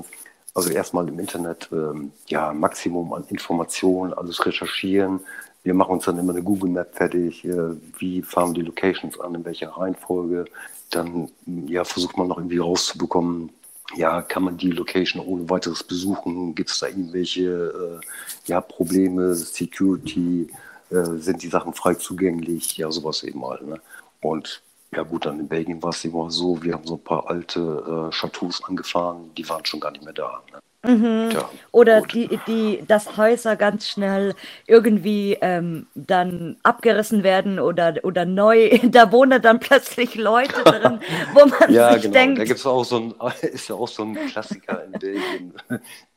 also 0.54 0.70
erstmal 0.70 1.08
im 1.08 1.18
Internet 1.18 1.68
ähm, 1.72 2.12
ja 2.26 2.52
Maximum 2.52 3.12
an 3.12 3.24
Informationen, 3.28 4.12
alles 4.12 4.44
recherchieren. 4.44 5.20
Wir 5.62 5.74
machen 5.74 5.92
uns 5.92 6.04
dann 6.06 6.18
immer 6.18 6.32
eine 6.32 6.42
Google 6.42 6.70
Map 6.70 6.94
fertig, 6.94 7.44
äh, 7.44 7.74
wie 7.98 8.22
fahren 8.22 8.54
die 8.54 8.62
Locations 8.62 9.18
an, 9.20 9.34
in 9.34 9.44
welcher 9.44 9.70
Reihenfolge. 9.70 10.46
Dann 10.90 11.30
ja, 11.66 11.84
versucht 11.84 12.16
man 12.16 12.28
noch 12.28 12.38
irgendwie 12.38 12.58
rauszubekommen, 12.58 13.50
ja, 13.96 14.22
kann 14.22 14.44
man 14.44 14.56
die 14.56 14.70
Location 14.70 15.24
ohne 15.24 15.48
weiteres 15.50 15.82
besuchen? 15.82 16.54
Gibt 16.54 16.70
es 16.70 16.78
da 16.78 16.86
irgendwelche 16.86 18.00
äh, 18.00 18.06
ja, 18.46 18.60
Probleme, 18.60 19.34
Security? 19.34 20.48
Äh, 20.90 21.18
sind 21.18 21.42
die 21.42 21.48
Sachen 21.48 21.74
frei 21.74 21.94
zugänglich? 21.94 22.76
Ja, 22.76 22.90
sowas 22.90 23.22
eben 23.22 23.40
mal. 23.40 23.60
Ne? 23.64 23.80
Und 24.20 24.62
ja 24.94 25.02
gut, 25.02 25.26
dann 25.26 25.40
in 25.40 25.48
Belgien 25.48 25.82
war 25.82 25.90
es 25.90 26.04
immer 26.04 26.30
so, 26.30 26.62
wir 26.62 26.74
haben 26.74 26.86
so 26.86 26.94
ein 26.94 27.04
paar 27.04 27.28
alte 27.28 27.60
äh, 27.60 28.14
Chateaus 28.14 28.62
angefahren, 28.64 29.30
die 29.36 29.48
waren 29.48 29.64
schon 29.64 29.80
gar 29.80 29.92
nicht 29.92 30.04
mehr 30.04 30.12
da. 30.12 30.42
Ne? 30.52 30.60
Mhm. 30.82 31.28
Tja, 31.30 31.50
Oder 31.72 32.00
die, 32.00 32.40
die, 32.46 32.82
dass 32.86 33.18
Häuser 33.18 33.54
ganz 33.56 33.86
schnell 33.86 34.34
irgendwie 34.66 35.36
ähm, 35.42 35.86
dann 35.94 36.56
abgerissen 36.62 37.22
werden 37.22 37.60
oder, 37.60 37.96
oder 38.02 38.24
neu, 38.24 38.78
da 38.84 39.12
wohnen 39.12 39.42
dann 39.42 39.60
plötzlich 39.60 40.14
Leute 40.14 40.64
drin, 40.64 41.00
wo 41.34 41.46
man 41.46 41.68
ja, 41.72 41.92
sich 41.92 42.02
genau. 42.02 42.14
denkt. 42.14 42.38
Da 42.38 42.44
gibt's 42.44 42.64
auch 42.64 42.84
so 42.84 42.96
ein, 42.96 43.14
ist 43.42 43.68
ja 43.68 43.74
auch 43.74 43.88
so 43.88 44.04
ein 44.04 44.14
Klassiker 44.28 44.82
in 44.84 44.92
Belgien, 44.92 45.54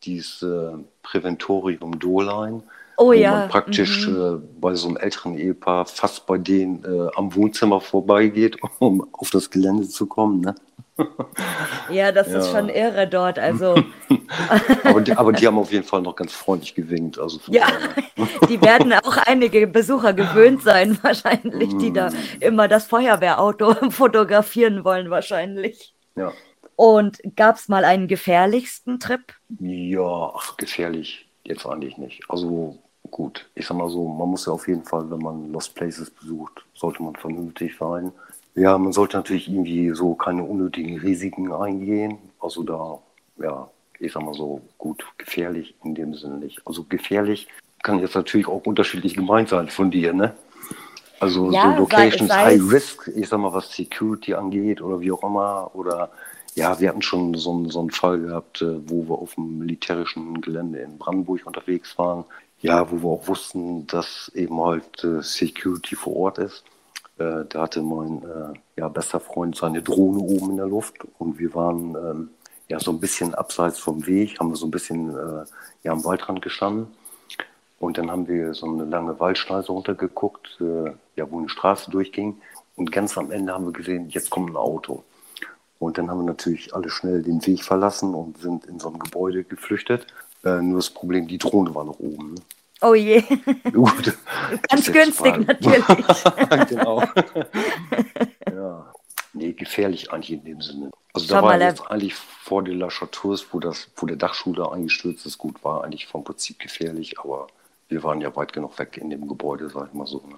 dieses 0.03 0.41
äh, 0.41 0.77
Präventorium 1.01 1.99
Dolein. 1.99 2.63
Oh 2.97 3.07
wo 3.07 3.13
ja. 3.13 3.31
man 3.31 3.49
praktisch 3.49 4.07
mhm. 4.07 4.15
äh, 4.15 4.59
bei 4.59 4.75
so 4.75 4.87
einem 4.87 4.97
älteren 4.97 5.37
Ehepaar 5.37 5.85
fast 5.85 6.25
bei 6.25 6.37
denen 6.37 6.83
äh, 6.83 7.09
am 7.15 7.33
Wohnzimmer 7.35 7.81
vorbeigeht, 7.81 8.57
um 8.79 9.07
auf 9.13 9.29
das 9.31 9.49
Gelände 9.49 9.87
zu 9.87 10.05
kommen. 10.07 10.41
Ne? 10.41 10.55
Ja, 11.89 12.11
das 12.11 12.31
ja. 12.31 12.39
ist 12.39 12.51
schon 12.51 12.69
irre 12.69 13.07
dort. 13.07 13.39
Also 13.43 13.75
aber, 14.83 15.01
die, 15.01 15.13
aber, 15.13 15.33
die, 15.33 15.47
haben 15.47 15.57
auf 15.57 15.71
jeden 15.71 15.85
Fall 15.85 16.01
noch 16.01 16.15
ganz 16.15 16.33
freundlich 16.33 16.75
gewinkt. 16.75 17.17
Also 17.17 17.39
ja, 17.47 17.67
die 18.47 18.61
werden 18.61 18.93
auch 18.93 19.17
einige 19.17 19.65
Besucher 19.67 20.13
gewöhnt 20.13 20.61
sein, 20.61 20.97
wahrscheinlich, 21.01 21.75
die 21.77 21.91
da 21.91 22.09
mm. 22.09 22.15
immer 22.41 22.67
das 22.67 22.85
Feuerwehrauto 22.85 23.89
fotografieren 23.89 24.83
wollen, 24.83 25.09
wahrscheinlich. 25.09 25.95
Ja. 26.15 26.31
Und 26.75 27.19
gab 27.35 27.55
es 27.55 27.67
mal 27.67 27.85
einen 27.85 28.07
gefährlichsten 28.07 28.99
Trip? 28.99 29.21
Ja, 29.59 30.31
ach, 30.35 30.57
gefährlich 30.57 31.27
jetzt 31.43 31.65
eigentlich 31.65 31.97
nicht. 31.97 32.21
Also 32.29 32.77
gut, 33.11 33.49
ich 33.55 33.67
sag 33.67 33.77
mal 33.77 33.89
so, 33.89 34.07
man 34.07 34.29
muss 34.29 34.45
ja 34.45 34.53
auf 34.53 34.67
jeden 34.67 34.83
Fall, 34.83 35.09
wenn 35.09 35.19
man 35.19 35.51
Lost 35.51 35.75
Places 35.75 36.09
besucht, 36.09 36.65
sollte 36.73 37.03
man 37.03 37.15
vernünftig 37.15 37.77
sein. 37.77 38.11
Ja, 38.55 38.77
man 38.77 38.93
sollte 38.93 39.17
natürlich 39.17 39.49
irgendwie 39.49 39.89
so 39.91 40.13
keine 40.13 40.43
unnötigen 40.43 40.99
Risiken 40.99 41.51
eingehen. 41.51 42.17
Also 42.39 42.63
da, 42.63 42.99
ja, 43.43 43.69
ich 43.99 44.11
sag 44.11 44.23
mal 44.23 44.33
so, 44.33 44.61
gut, 44.77 45.03
gefährlich 45.17 45.75
in 45.83 45.95
dem 45.95 46.13
Sinne 46.13 46.37
nicht. 46.37 46.61
Also 46.65 46.83
gefährlich 46.83 47.47
kann 47.81 47.99
jetzt 47.99 48.15
natürlich 48.15 48.47
auch 48.47 48.65
unterschiedlich 48.65 49.15
gemeint 49.15 49.49
sein 49.49 49.67
von 49.67 49.91
dir, 49.91 50.13
ne? 50.13 50.35
Also 51.19 51.51
ja, 51.51 51.73
so 51.73 51.79
Locations 51.81 52.29
sei, 52.29 52.35
sei 52.35 52.43
High 52.45 52.71
Risk, 52.71 53.11
ich 53.15 53.29
sag 53.29 53.39
mal, 53.39 53.53
was 53.53 53.71
Security 53.71 54.33
angeht 54.33 54.81
oder 54.81 54.99
wie 54.99 55.11
auch 55.11 55.23
immer. 55.23 55.71
Oder 55.73 56.09
ja, 56.55 56.79
wir 56.79 56.89
hatten 56.89 57.01
schon 57.01 57.33
so, 57.33 57.69
so 57.69 57.79
einen 57.79 57.91
Fall 57.91 58.19
gehabt, 58.19 58.61
äh, 58.61 58.89
wo 58.89 59.07
wir 59.07 59.17
auf 59.17 59.35
dem 59.35 59.59
militärischen 59.59 60.41
Gelände 60.41 60.79
in 60.79 60.97
Brandenburg 60.97 61.45
unterwegs 61.45 61.97
waren. 61.97 62.25
Ja, 62.61 62.89
wo 62.91 63.01
wir 63.01 63.09
auch 63.09 63.27
wussten, 63.27 63.87
dass 63.87 64.31
eben 64.35 64.59
halt 64.61 65.03
äh, 65.03 65.21
Security 65.21 65.95
vor 65.95 66.15
Ort 66.15 66.37
ist. 66.37 66.63
Äh, 67.17 67.45
da 67.49 67.63
hatte 67.63 67.81
mein 67.81 68.23
ja, 68.75 68.87
bester 68.87 69.19
Freund 69.19 69.55
seine 69.55 69.81
Drohne 69.81 70.19
oben 70.19 70.51
in 70.51 70.57
der 70.57 70.67
Luft 70.67 70.95
und 71.19 71.39
wir 71.39 71.53
waren 71.53 71.95
ähm, 71.95 72.29
ja 72.69 72.79
so 72.79 72.91
ein 72.91 72.99
bisschen 72.99 73.35
abseits 73.35 73.79
vom 73.79 74.05
Weg, 74.07 74.39
haben 74.39 74.49
wir 74.49 74.55
so 74.55 74.65
ein 74.65 74.71
bisschen 74.71 75.13
ja, 75.83 75.91
am 75.91 76.03
Waldrand 76.05 76.41
gestanden. 76.41 76.87
Und 77.79 77.97
dann 77.97 78.09
haben 78.09 78.27
wir 78.29 78.53
so 78.53 78.65
eine 78.65 78.85
lange 78.85 79.19
Waldschneise 79.19 79.73
runtergeguckt, 79.73 80.57
ja, 81.17 81.29
wo 81.29 81.39
eine 81.39 81.49
Straße 81.49 81.91
durchging. 81.91 82.41
Und 82.77 82.93
ganz 82.93 83.17
am 83.17 83.29
Ende 83.29 83.53
haben 83.53 83.65
wir 83.65 83.73
gesehen, 83.73 84.09
jetzt 84.09 84.29
kommt 84.29 84.51
ein 84.51 84.55
Auto. 84.55 85.03
Und 85.83 85.97
dann 85.97 86.09
haben 86.09 86.19
wir 86.19 86.25
natürlich 86.25 86.73
alle 86.73 86.89
schnell 86.89 87.21
den 87.21 87.45
Weg 87.45 87.63
verlassen 87.63 88.13
und 88.13 88.37
sind 88.37 88.65
in 88.65 88.79
so 88.79 88.89
ein 88.89 88.99
Gebäude 88.99 89.43
geflüchtet. 89.43 90.07
Äh, 90.43 90.61
nur 90.61 90.77
das 90.77 90.89
Problem, 90.89 91.27
die 91.27 91.37
Drohne 91.37 91.75
war 91.75 91.83
noch 91.83 91.99
oben. 91.99 92.35
Ne? 92.35 92.41
Oh 92.81 92.93
je. 92.93 93.21
Gut. 93.73 94.17
Ganz 94.69 94.91
günstig 94.91 95.45
natürlich. 95.45 95.85
genau. 96.69 97.03
ja. 98.51 98.93
Nee, 99.33 99.53
gefährlich 99.53 100.11
eigentlich 100.11 100.31
in 100.31 100.45
dem 100.45 100.61
Sinne. 100.61 100.91
Also 101.13 101.27
Schau 101.27 101.35
da 101.35 101.43
war 101.43 101.59
jetzt 101.59 101.89
eigentlich 101.89 102.15
vor 102.15 102.63
der 102.63 102.75
La 102.75 102.89
Chatours, 102.89 103.47
wo, 103.51 103.59
das, 103.59 103.89
wo 103.97 104.05
der 104.05 104.15
Dachschuler 104.15 104.71
eingestürzt 104.71 105.25
ist, 105.25 105.37
gut, 105.37 105.63
war 105.63 105.83
eigentlich 105.83 106.07
vom 106.07 106.23
Prinzip 106.23 106.59
gefährlich, 106.59 107.19
aber 107.19 107.47
wir 107.89 108.03
waren 108.03 108.21
ja 108.21 108.33
weit 108.35 108.53
genug 108.53 108.79
weg 108.79 108.97
in 108.97 109.09
dem 109.09 109.27
Gebäude, 109.27 109.69
sag 109.69 109.87
ich 109.87 109.93
mal 109.93 110.07
so. 110.07 110.23
Ne? 110.27 110.37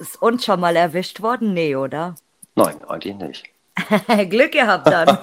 Ist 0.00 0.20
uns 0.20 0.44
schon 0.44 0.60
mal 0.60 0.74
erwischt 0.74 1.22
worden? 1.22 1.54
Nee, 1.54 1.76
oder? 1.76 2.16
Nein, 2.56 2.82
eigentlich 2.84 3.16
nicht. 3.16 3.53
Glück 4.30 4.52
gehabt 4.52 4.86
dann. 4.86 5.18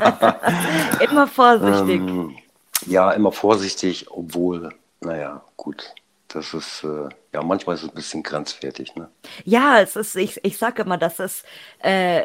immer 1.09 1.27
vorsichtig. 1.27 2.01
Ähm, 2.01 2.37
ja, 2.85 3.11
immer 3.11 3.31
vorsichtig, 3.31 4.07
obwohl, 4.09 4.69
naja, 4.99 5.41
gut 5.57 5.93
das 6.35 6.53
ist, 6.53 6.83
äh, 6.83 7.09
ja, 7.33 7.43
manchmal 7.43 7.75
ist 7.75 7.83
es 7.83 7.89
ein 7.89 7.95
bisschen 7.95 8.23
grenzwertig. 8.23 8.95
Ne? 8.95 9.09
Ja, 9.45 9.79
es 9.79 9.95
ist, 9.95 10.15
ich, 10.15 10.43
ich 10.43 10.57
sage 10.57 10.83
immer, 10.83 10.97
das 10.97 11.19
ist, 11.19 11.45
äh, 11.79 12.21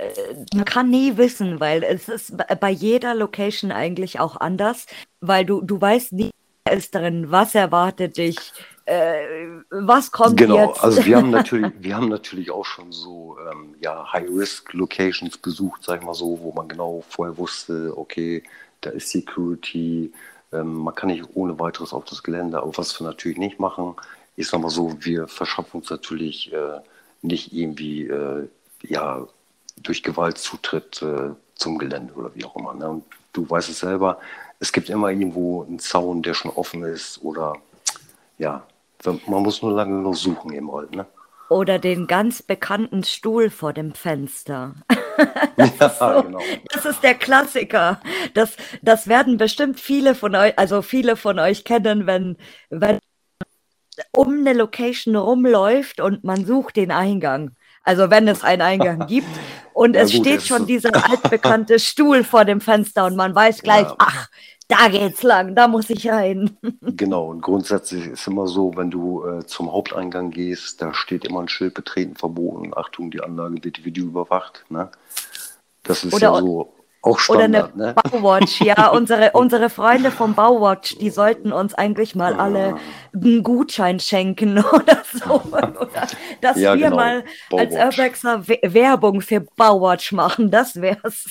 man 0.55 0.65
kann 0.65 0.91
nie 0.91 1.17
wissen, 1.17 1.61
weil 1.61 1.83
es 1.83 2.09
ist 2.09 2.35
bei 2.61 2.71
jeder 2.71 3.15
Location 3.15 3.73
eigentlich 3.73 4.21
auch 4.21 4.37
anders, 4.37 4.87
weil 5.21 5.45
du, 5.45 5.61
du 5.61 5.81
weißt 5.81 6.13
nie, 6.13 6.31
wer 6.65 6.75
ist 6.77 6.95
drin, 6.95 7.31
was 7.31 7.55
erwartet 7.55 8.17
dich, 8.17 8.37
äh, 8.87 9.49
was 9.71 10.13
kommt 10.13 10.37
genau, 10.37 10.57
jetzt. 10.57 10.75
Genau, 10.75 10.85
also 10.85 11.05
wir 11.05 11.17
haben 11.17 11.31
natürlich, 11.33 11.73
wir 11.79 11.97
haben 11.97 12.09
natürlich 12.09 12.51
auch 12.51 12.65
schon 12.65 12.93
so 12.93 13.37
ähm, 13.51 13.75
ja, 13.81 14.13
High-Risk-Locations 14.13 15.39
besucht, 15.39 15.83
sag 15.85 16.01
ich 16.01 16.07
mal 16.07 16.15
so, 16.15 16.39
wo 16.41 16.53
man 16.53 16.69
genau 16.69 17.05
vorher 17.09 17.37
wusste, 17.37 17.93
okay, 17.97 18.43
da 18.81 18.91
ist 18.91 19.11
Security, 19.11 20.13
ähm, 20.53 20.75
man 20.75 20.95
kann 20.95 21.09
nicht 21.09 21.25
ohne 21.35 21.59
weiteres 21.59 21.93
auf 21.93 22.05
das 22.05 22.23
Gelände, 22.23 22.59
aber 22.59 22.77
was 22.79 22.99
wir 23.01 23.07
natürlich 23.07 23.39
nicht 23.39 23.59
machen, 23.59 23.97
ist 24.37 24.53
nochmal 24.53 24.71
so, 24.71 24.97
wir 25.01 25.27
verschaffen 25.27 25.81
uns 25.81 25.91
natürlich 25.91 26.53
äh, 26.53 26.81
nicht 27.23 27.53
irgendwie 27.53 28.07
äh, 28.07 28.49
ja, 28.83 29.27
durch 29.83 30.03
Gewalt 30.03 30.39
Zutritt 30.39 31.03
äh, 31.03 31.31
zum 31.57 31.79
Gelände 31.79 32.15
oder 32.15 32.35
wie 32.35 32.45
auch 32.45 32.55
immer. 32.55 32.75
Ne? 32.75 32.89
Und 32.89 33.05
du 33.33 33.49
weißt 33.49 33.69
es 33.69 33.81
selber, 33.81 34.21
es 34.61 34.73
gibt 34.73 34.91
immer 34.91 35.11
irgendwo 35.11 35.65
einen 35.65 35.79
Zaun, 35.79 36.23
der 36.23 36.35
schon 36.35 36.53
offen 36.53 36.85
ist 36.85 37.23
oder 37.23 37.55
ja, 38.39 38.67
man 39.05 39.43
muss 39.43 39.63
nur 39.63 39.73
lange 39.73 40.01
noch 40.03 40.15
suchen 40.15 40.53
eben 40.53 40.73
halt. 40.73 40.95
Ne? 40.95 41.07
Oder 41.49 41.79
den 41.79 42.07
ganz 42.07 42.43
bekannten 42.43 43.05
Stuhl 43.05 43.51
vor 43.51 43.73
dem 43.73 43.95
Fenster. 43.95 44.75
das, 45.57 45.79
ja, 45.79 45.87
ist 45.87 45.99
so, 45.99 46.23
genau. 46.23 46.41
das 46.73 46.85
ist 46.85 47.03
der 47.03 47.15
Klassiker. 47.15 48.01
Das, 48.35 48.57
das 48.83 49.09
werden 49.09 49.37
bestimmt 49.37 49.81
viele 49.81 50.15
von 50.15 50.35
euch, 50.35 50.59
also 50.59 50.83
viele 50.83 51.17
von 51.17 51.39
euch 51.39 51.65
kennen, 51.65 52.07
wenn, 52.07 52.37
wenn 52.71 52.99
um 54.13 54.41
eine 54.41 54.53
Location 54.53 55.17
rumläuft 55.17 56.01
und 56.01 56.25
man 56.25 56.45
sucht 56.45 56.77
den 56.77 56.91
Eingang. 56.91 57.53
Also 57.83 58.11
wenn 58.11 58.29
es 58.29 58.43
einen 58.43 58.63
Eingang 58.63 59.07
gibt 59.09 59.29
und 59.73 59.95
ja, 59.95 60.03
es 60.03 60.13
gut, 60.13 60.21
steht 60.21 60.43
schon 60.43 60.67
dieser 60.67 60.93
altbekannte 61.09 61.79
Stuhl 61.79 62.25
vor 62.25 62.45
dem 62.45 62.61
Fenster 62.61 63.07
und 63.07 63.17
man 63.17 63.35
weiß 63.35 63.63
gleich, 63.63 63.87
ja. 63.87 63.95
ach, 63.99 64.29
da 64.69 64.89
geht's 64.89 65.23
lang, 65.23 65.55
da 65.55 65.69
muss 65.69 65.91
ich 65.91 66.09
rein. 66.09 66.57
Genau, 66.81 67.29
und 67.29 67.43
grundsätzlich 67.43 68.07
ist 68.07 68.27
immer 68.27 68.47
so, 68.47 68.75
wenn 68.77 68.91
du 68.91 69.25
äh, 69.25 69.45
zum 69.47 69.71
Haupteingang 69.71 70.31
gehst, 70.31 70.81
da 70.81 70.95
steht 70.95 71.25
immer 71.25 71.41
ein 71.41 71.49
Schild 71.49 71.75
betreten 71.75 72.17
verboten, 72.17 72.73
Achtung, 72.75 73.11
die 73.11 73.21
Anlage 73.21 73.63
wird 73.63 73.85
Video 73.85 74.07
überwacht. 74.07 74.65
Ne? 74.71 74.91
Das 75.83 76.05
ist 76.05 76.15
Oder 76.15 76.33
ja 76.33 76.41
so 76.41 76.73
auch 77.07 77.19
Standard, 77.21 77.75
Oder 77.75 77.85
eine 77.85 77.95
ne? 77.95 77.95
Bauwatch, 77.95 78.61
ja. 78.63 78.89
unsere, 78.93 79.31
unsere 79.33 79.71
Freunde 79.71 80.11
vom 80.11 80.35
Bauwatch, 80.35 80.99
die 80.99 81.11
sollten 81.11 81.53
uns 81.53 81.73
eigentlich 81.73 82.17
mal 82.17 82.33
ja. 82.33 82.39
alle 82.39 82.77
einen 83.15 83.43
Gutschein 83.45 84.01
schenken 84.01 84.59
oder 84.73 85.03
so. 85.13 85.41
Oder 85.43 86.09
dass 86.41 86.59
ja, 86.59 86.75
wir 86.75 86.85
genau. 86.85 86.97
mal 86.97 87.25
Bauwatch. 87.51 87.77
als 87.77 87.97
Urbexer 87.97 88.49
Werbung 88.49 89.21
für 89.21 89.41
Bauwatch 89.41 90.13
machen, 90.13 90.51
das 90.51 90.81
wär's. 90.81 91.27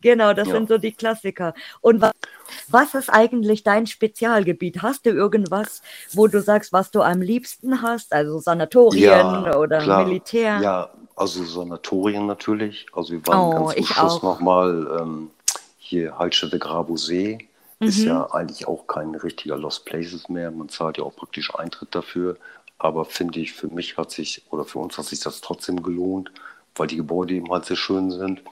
Genau, 0.00 0.32
das 0.32 0.48
ja. 0.48 0.54
sind 0.54 0.68
so 0.68 0.78
die 0.78 0.92
Klassiker. 0.92 1.54
Und 1.80 2.00
was, 2.00 2.12
was 2.68 2.94
ist 2.94 3.08
eigentlich 3.08 3.62
dein 3.62 3.86
Spezialgebiet? 3.86 4.82
Hast 4.82 5.06
du 5.06 5.10
irgendwas, 5.10 5.82
wo 6.12 6.26
du 6.26 6.40
sagst, 6.40 6.72
was 6.72 6.90
du 6.90 7.02
am 7.02 7.20
liebsten 7.20 7.82
hast? 7.82 8.12
Also 8.12 8.38
Sanatorien 8.38 9.02
ja, 9.02 9.56
oder 9.56 9.78
klar. 9.78 10.04
Militär? 10.04 10.60
Ja, 10.60 10.90
also 11.16 11.44
Sanatorien 11.44 12.26
natürlich. 12.26 12.86
Also 12.92 13.12
wir 13.12 13.26
waren 13.26 13.38
oh, 13.38 13.66
ganz 13.66 13.76
zum 13.76 13.86
Schluss 13.86 14.22
nochmal 14.22 14.98
ähm, 15.00 15.30
hier 15.78 16.18
Heilstätte 16.18 16.58
Grabosee. 16.58 17.48
Mhm. 17.80 17.88
Ist 17.88 17.98
ja 17.98 18.30
eigentlich 18.32 18.66
auch 18.68 18.86
kein 18.86 19.14
richtiger 19.14 19.56
Lost 19.56 19.84
Places 19.84 20.28
mehr. 20.28 20.50
Man 20.50 20.68
zahlt 20.68 20.98
ja 20.98 21.04
auch 21.04 21.14
praktisch 21.16 21.54
Eintritt 21.54 21.94
dafür. 21.94 22.36
Aber 22.78 23.04
finde 23.04 23.38
ich, 23.38 23.52
für 23.52 23.68
mich 23.68 23.96
hat 23.96 24.10
sich, 24.10 24.42
oder 24.50 24.64
für 24.64 24.80
uns 24.80 24.98
hat 24.98 25.04
sich 25.04 25.20
das 25.20 25.40
trotzdem 25.40 25.82
gelohnt, 25.82 26.32
weil 26.74 26.88
die 26.88 26.96
Gebäude 26.96 27.34
eben 27.34 27.50
halt 27.50 27.64
sehr 27.64 27.76
schön 27.76 28.10
sind. 28.10 28.42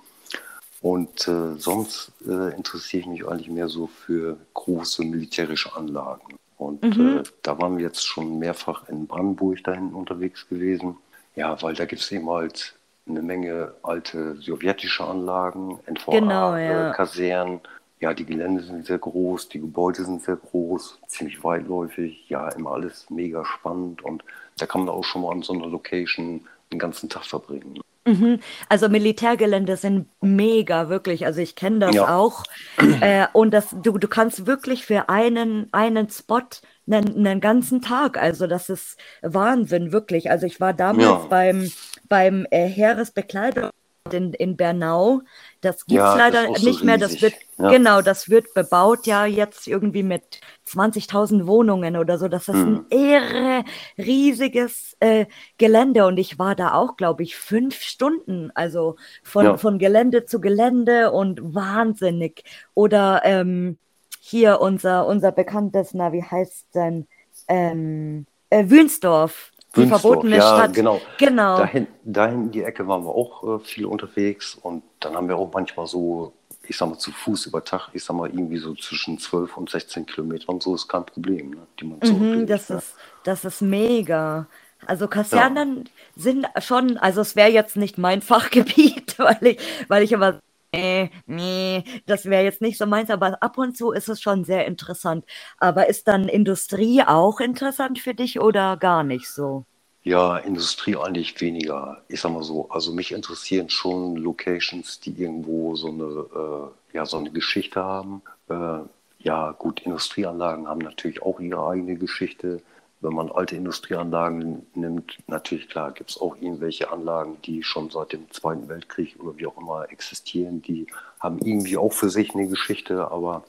Und 0.81 1.29
äh, 1.29 1.57
sonst 1.57 2.13
äh, 2.27 2.55
interessiere 2.57 3.01
ich 3.01 3.07
mich 3.07 3.29
eigentlich 3.29 3.51
mehr 3.51 3.69
so 3.69 3.87
für 3.87 4.39
große 4.55 5.05
militärische 5.05 5.75
Anlagen. 5.77 6.37
Und 6.57 6.83
mhm. 6.83 7.19
äh, 7.19 7.23
da 7.43 7.59
waren 7.59 7.77
wir 7.77 7.85
jetzt 7.85 8.07
schon 8.07 8.39
mehrfach 8.39 8.89
in 8.89 9.07
Brandenburg 9.07 9.63
da 9.65 9.73
hinten 9.73 9.95
unterwegs 9.95 10.49
gewesen. 10.49 10.97
Ja, 11.37 11.61
weil 11.63 11.75
da 11.75 11.85
gibt 11.85 12.03
es 12.03 12.11
eben 12.13 12.29
halt 12.31 12.75
eine 13.07 13.23
Menge 13.23 13.75
alte 13.83 14.37
sowjetische 14.41 15.05
Anlagen, 15.05 15.79
NVA, 15.87 16.13
genau, 16.13 16.57
ja. 16.57 16.91
Äh, 16.91 16.95
Kasernen. 16.95 17.61
Ja, 18.01 18.15
die 18.15 18.25
Gelände 18.25 18.63
sind 18.63 18.87
sehr 18.87 18.99
groß, 18.99 19.51
die 19.51 19.61
Gebäude 19.61 20.05
sind 20.05 20.23
sehr 20.23 20.37
groß, 20.37 21.01
ziemlich 21.07 21.45
weitläufig. 21.45 22.25
Ja, 22.31 22.49
immer 22.49 22.71
alles 22.73 23.11
mega 23.11 23.45
spannend. 23.45 24.03
Und 24.03 24.25
da 24.57 24.65
kann 24.65 24.83
man 24.87 24.95
auch 24.95 25.05
schon 25.05 25.23
mal 25.23 25.33
an 25.33 25.43
so 25.43 25.53
einer 25.53 25.67
Location 25.67 26.47
den 26.73 26.79
ganzen 26.79 27.11
Tag 27.11 27.27
verbringen. 27.27 27.81
Mhm. 28.11 28.41
Also 28.69 28.89
Militärgelände 28.89 29.77
sind 29.77 30.09
mega, 30.21 30.89
wirklich. 30.89 31.27
Also 31.27 31.41
ich 31.41 31.55
kenne 31.55 31.79
das 31.79 31.95
ja. 31.95 32.17
auch. 32.17 32.45
Äh, 33.01 33.29
und 33.33 33.53
das, 33.53 33.75
du, 33.83 33.97
du 33.97 34.09
kannst 34.09 34.47
wirklich 34.47 34.85
für 34.85 35.09
einen, 35.09 35.69
einen 35.73 36.11
Spot 36.11 36.43
einen, 36.91 37.27
einen 37.27 37.41
ganzen 37.41 37.81
Tag, 37.81 38.21
also 38.21 38.47
das 38.47 38.69
ist 38.69 38.99
Wahnsinn, 39.23 39.93
wirklich. 39.93 40.31
Also 40.31 40.47
ich 40.47 40.61
war 40.61 40.75
damals 40.75 41.23
ja. 41.23 41.27
beim, 41.29 41.71
beim 42.09 42.47
äh, 42.51 42.67
Heeresbekleidung 42.67 43.71
in, 44.15 44.33
in 44.35 44.57
Bernau. 44.57 45.23
Das 45.61 45.87
gibt 45.87 46.01
es 46.01 46.07
ja, 46.07 46.17
leider 46.17 46.49
nicht 46.51 46.81
so 46.81 46.85
mehr. 46.85 46.99
Das 46.99 47.21
wird, 47.23 47.35
ja. 47.59 47.71
genau, 47.71 48.03
das 48.03 48.29
wird 48.29 48.55
bebaut 48.55 49.07
ja 49.07 49.27
jetzt 49.27 49.67
irgendwie 49.67 50.03
mit 50.03 50.41
20.000 50.67 51.47
Wohnungen 51.47 51.97
oder 51.97 52.19
so. 52.19 52.29
Das 52.29 52.49
ist 52.49 52.57
mhm. 52.57 52.87
ein 52.91 52.99
irre, 52.99 53.65
riesiges 53.99 54.97
äh, 55.01 55.27
Gelände. 55.59 56.07
Und 56.07 56.19
ich 56.19 56.39
war 56.39 56.55
da 56.55 56.75
auch, 56.75 56.97
glaube 56.97 57.23
ich, 57.23 57.37
fünf 57.37 57.81
Stunden, 57.81 58.51
also 58.55 58.97
von, 59.23 59.45
ja. 59.45 59.57
von 59.57 59.79
Gelände 59.79 60.25
zu 60.25 60.41
Gelände 60.41 61.13
und 61.13 61.55
wahnsinnig. 61.55 62.45
Oder 62.75 63.23
ähm, 63.25 63.79
hier 64.21 64.61
unser, 64.61 65.07
unser 65.07 65.33
bekanntes, 65.33 65.95
na, 65.95 66.13
wie 66.13 66.23
heißt 66.23 66.75
denn, 66.75 67.07
ähm, 67.49 68.27
äh, 68.51 68.69
Wünsdorf. 68.69 69.53
Die 69.77 69.87
verbotene 69.87 70.37
ja, 70.37 70.43
Stadt. 70.43 70.75
Genau. 70.75 71.01
genau. 71.17 71.59
Dahin, 71.59 71.87
dahin 72.05 72.45
in 72.45 72.51
die 72.51 72.63
Ecke 72.63 72.87
waren 72.89 73.05
wir 73.05 73.15
auch 73.15 73.45
äh, 73.45 73.59
viel 73.61 73.87
unterwegs 73.87 74.57
und 74.61 74.83
dann 74.99 75.15
haben 75.15 75.29
wir 75.29 75.37
auch 75.37 75.51
manchmal 75.53 75.87
so, 75.87 76.33
ich 76.67 76.77
sag 76.77 76.89
mal, 76.89 76.99
zu 76.99 77.13
Fuß 77.13 77.47
über 77.47 77.63
Tag, 77.63 77.91
ich 77.93 78.05
sag 78.05 78.17
mal, 78.17 78.29
irgendwie 78.29 78.59
so 78.59 78.75
zwischen 78.75 79.19
12 79.19 79.57
und 79.57 79.71
16 79.71 80.07
Kilometern, 80.07 80.61
so 80.61 80.75
ist 80.75 80.89
kein 80.89 81.07
Problem, 81.07 81.51
ne, 81.51 81.67
die 81.79 81.85
man 81.85 81.99
mhm, 82.01 82.47
das, 82.47 82.69
ne? 82.69 82.79
ist, 82.79 82.95
das 83.23 83.45
ist 83.45 83.63
mega. 83.63 84.47
Also 84.87 85.07
Kasernen 85.07 85.85
ja. 85.85 85.91
sind 86.17 86.47
schon, 86.59 86.97
also 86.97 87.21
es 87.21 87.37
wäre 87.37 87.51
jetzt 87.51 87.77
nicht 87.77 87.97
mein 87.97 88.23
Fachgebiet, 88.23 89.19
weil 89.19 89.39
ich, 89.43 89.59
weil 89.87 90.03
ich 90.03 90.11
immer 90.11 90.41
nee, 90.75 91.11
nee, 91.27 91.85
das 92.07 92.25
wäre 92.27 92.45
jetzt 92.45 92.61
nicht 92.61 92.79
so 92.79 92.87
meins, 92.87 93.11
aber 93.11 93.43
ab 93.43 93.59
und 93.59 93.77
zu 93.77 93.93
ist 93.93 94.09
es 94.09 94.21
schon 94.21 94.45
sehr 94.45 94.67
interessant. 94.67 95.25
Aber 95.59 95.89
ist 95.89 96.09
dann 96.09 96.29
Industrie 96.29 97.03
auch 97.03 97.41
interessant 97.41 97.99
für 97.99 98.15
dich 98.15 98.41
oder 98.41 98.77
gar 98.77 99.03
nicht 99.05 99.29
so? 99.29 99.65
Ja, 100.03 100.39
Industrie 100.39 100.97
eigentlich 100.97 101.39
weniger. 101.41 102.03
Ich 102.09 102.21
sag 102.23 102.33
mal 102.33 102.43
so, 102.43 102.69
also 102.71 102.93
mich 102.93 103.13
interessieren 103.13 103.69
schon 103.69 104.17
Locations, 104.17 104.99
die 105.01 105.13
irgendwo 105.13 105.77
so 105.77 105.89
eine, 105.89 106.73
äh, 106.93 106.97
ja, 106.97 107.05
so 107.05 107.19
eine 107.19 107.31
Geschichte 107.31 107.83
haben. 107.85 108.23
Äh, 108.49 108.81
ja, 109.19 109.53
gut, 109.53 109.81
Industrieanlagen 109.83 110.67
haben 110.69 110.81
natürlich 110.81 111.23
auch 111.23 111.39
ihre 111.41 111.67
eigene 111.69 111.97
Geschichte 111.97 112.63
wenn 113.01 113.15
man 113.15 113.31
alte 113.31 113.57
Industrieanlagen 113.57 114.67
nimmt, 114.75 115.19
natürlich 115.27 115.69
klar 115.69 115.93
gibt 115.93 116.11
es 116.11 116.21
auch 116.21 116.37
irgendwelche 116.37 116.91
Anlagen, 116.91 117.39
die 117.45 117.63
schon 117.63 117.91
seit 117.91 118.13
dem 118.13 118.31
Zweiten 118.31 118.69
Weltkrieg 118.69 119.19
oder 119.19 119.37
wie 119.39 119.47
auch 119.47 119.57
immer 119.59 119.91
existieren, 119.91 120.61
die 120.63 120.87
haben 121.19 121.39
irgendwie 121.39 121.77
auch 121.77 121.93
für 121.93 122.11
sich 122.11 122.35
eine 122.35 122.49
Geschichte, 122.49 123.11
aber 123.11 123.45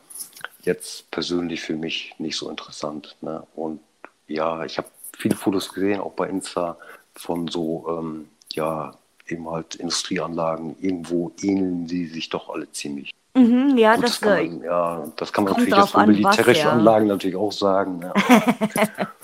jetzt 0.64 1.12
persönlich 1.12 1.62
für 1.62 1.76
mich 1.76 2.16
nicht 2.18 2.38
so 2.38 2.50
interessant. 2.50 3.18
Ne? 3.22 3.46
Und 3.56 3.82
ja, 4.28 4.64
ich 4.64 4.78
habe 4.78 4.88
viele 5.18 5.36
Fotos 5.36 5.74
gesehen, 5.74 6.00
auch 6.00 6.14
bei 6.14 6.28
Insta, 6.28 6.78
von 7.14 7.48
so, 7.48 7.86
ähm, 7.90 8.30
ja, 8.54 8.96
eben 9.28 9.50
halt 9.50 9.76
Industrieanlagen. 9.76 10.76
Irgendwo 10.80 11.32
ähneln 11.42 11.88
sie 11.88 12.08
sich 12.08 12.30
doch 12.30 12.50
alle 12.50 12.72
ziemlich. 12.72 13.12
Mhm, 13.34 13.78
ja, 13.78 13.96
Gut, 13.96 14.04
das, 14.04 14.20
das, 14.20 14.22
kann 14.22 14.48
man, 14.48 14.64
ja, 14.64 15.08
das 15.16 15.32
kann 15.32 15.44
man 15.46 15.54
natürlich 15.54 15.76
jetzt 15.76 15.92
für 15.92 16.06
militärische 16.06 16.50
was, 16.50 16.58
ja. 16.58 16.72
Anlagen 16.72 17.08
natürlich 17.08 17.36
auch 17.38 17.52
sagen. 17.54 18.00
Ne? 18.00 18.14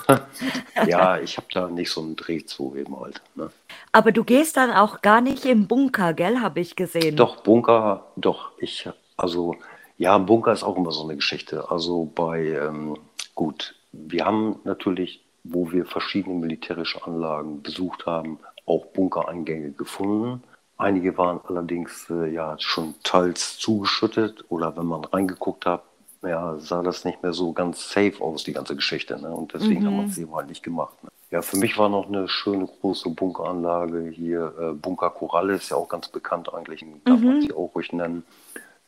ja, 0.87 1.19
ich 1.19 1.35
habe 1.35 1.47
da 1.53 1.67
nicht 1.67 1.91
so 1.91 2.01
einen 2.01 2.15
Dreh 2.15 2.45
zu 2.45 2.73
eben 2.77 2.97
halt. 2.97 3.21
Ne? 3.35 3.49
Aber 3.91 4.13
du 4.13 4.23
gehst 4.23 4.55
dann 4.55 4.71
auch 4.71 5.01
gar 5.01 5.19
nicht 5.19 5.43
im 5.43 5.67
Bunker, 5.67 6.13
gell, 6.13 6.39
habe 6.39 6.61
ich 6.61 6.77
gesehen. 6.77 7.17
Doch, 7.17 7.37
Bunker, 7.41 8.05
doch. 8.15 8.51
Ich, 8.59 8.87
also, 9.17 9.55
ja, 9.97 10.17
Bunker 10.17 10.53
ist 10.53 10.63
auch 10.63 10.77
immer 10.77 10.91
so 10.91 11.03
eine 11.03 11.15
Geschichte. 11.15 11.69
Also 11.69 12.09
bei, 12.15 12.45
ähm, 12.45 12.97
gut, 13.35 13.75
wir 13.91 14.25
haben 14.25 14.59
natürlich, 14.63 15.21
wo 15.43 15.71
wir 15.71 15.85
verschiedene 15.85 16.35
militärische 16.35 17.05
Anlagen 17.05 17.61
besucht 17.61 18.05
haben, 18.05 18.39
auch 18.65 18.85
Bunkereingänge 18.87 19.71
gefunden. 19.71 20.43
Einige 20.77 21.17
waren 21.17 21.39
allerdings 21.47 22.07
äh, 22.09 22.29
ja 22.31 22.55
schon 22.59 22.93
teils 23.03 23.57
zugeschüttet 23.57 24.45
oder 24.49 24.77
wenn 24.77 24.85
man 24.85 25.03
reingeguckt 25.05 25.65
hat, 25.65 25.83
ja, 26.21 26.57
sah 26.59 26.83
das 26.83 27.03
nicht 27.03 27.23
mehr 27.23 27.33
so 27.33 27.51
ganz 27.53 27.89
safe 27.89 28.21
aus, 28.21 28.43
die 28.43 28.53
ganze 28.53 28.75
Geschichte. 28.75 29.19
Ne? 29.19 29.29
Und 29.29 29.53
deswegen 29.53 29.81
mhm. 29.81 29.85
haben 29.87 29.97
wir 29.97 30.05
es 30.05 30.17
eben 30.17 30.35
halt 30.35 30.49
nicht 30.49 30.63
gemacht. 30.63 31.03
Ne? 31.03 31.09
Ja, 31.31 31.41
für 31.41 31.57
mich 31.57 31.77
war 31.77 31.89
noch 31.89 32.07
eine 32.07 32.27
schöne 32.27 32.67
große 32.67 33.09
Bunkeranlage 33.09 34.09
hier. 34.09 34.53
Äh, 34.59 34.73
Bunker 34.73 35.09
Koralle 35.09 35.55
ist 35.55 35.69
ja 35.69 35.77
auch 35.77 35.89
ganz 35.89 36.09
bekannt 36.09 36.53
eigentlich, 36.53 36.85
darf 37.05 37.19
mhm. 37.19 37.25
man 37.25 37.41
sie 37.41 37.53
auch 37.53 37.73
ruhig 37.73 37.91
nennen. 37.91 38.23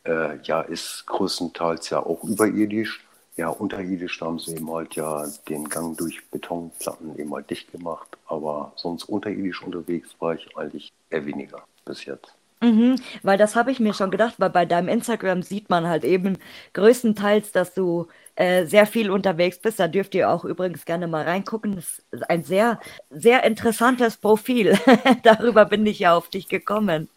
Äh, 0.04 0.40
ja, 0.42 0.60
ist 0.60 1.06
größtenteils 1.06 1.90
ja 1.90 2.00
auch 2.00 2.22
überirdisch. 2.24 3.04
Ja, 3.36 3.48
unterirdisch 3.48 4.18
da 4.18 4.26
haben 4.26 4.38
sie 4.38 4.56
eben 4.56 4.70
halt 4.70 4.94
ja 4.96 5.26
den 5.48 5.68
Gang 5.68 5.96
durch 5.96 6.28
Betonplatten 6.30 7.18
eben 7.18 7.32
halt 7.34 7.50
dicht 7.50 7.72
gemacht. 7.72 8.16
Aber 8.26 8.72
sonst 8.76 9.04
unterirdisch 9.04 9.62
unterwegs 9.62 10.14
war 10.18 10.34
ich 10.34 10.56
eigentlich 10.56 10.92
eher 11.10 11.26
weniger 11.26 11.62
bis 11.84 12.04
jetzt. 12.04 12.34
Mhm, 12.62 12.96
weil 13.22 13.38
das 13.38 13.56
habe 13.56 13.70
ich 13.72 13.80
mir 13.80 13.94
schon 13.94 14.10
gedacht, 14.10 14.34
weil 14.36 14.50
bei 14.50 14.66
deinem 14.66 14.88
Instagram 14.88 15.42
sieht 15.42 15.70
man 15.70 15.86
halt 15.86 16.04
eben 16.04 16.36
größtenteils, 16.74 17.52
dass 17.52 17.72
du 17.72 18.08
äh, 18.34 18.66
sehr 18.66 18.86
viel 18.86 19.10
unterwegs 19.10 19.58
bist. 19.58 19.80
Da 19.80 19.88
dürft 19.88 20.14
ihr 20.14 20.28
auch 20.28 20.44
übrigens 20.44 20.84
gerne 20.84 21.06
mal 21.06 21.24
reingucken. 21.24 21.76
Das 21.76 22.02
ist 22.10 22.28
ein 22.28 22.42
sehr, 22.42 22.78
sehr 23.08 23.44
interessantes 23.44 24.18
Profil. 24.18 24.78
Darüber 25.22 25.64
bin 25.64 25.86
ich 25.86 26.00
ja 26.00 26.14
auf 26.14 26.28
dich 26.28 26.48
gekommen. 26.48 27.08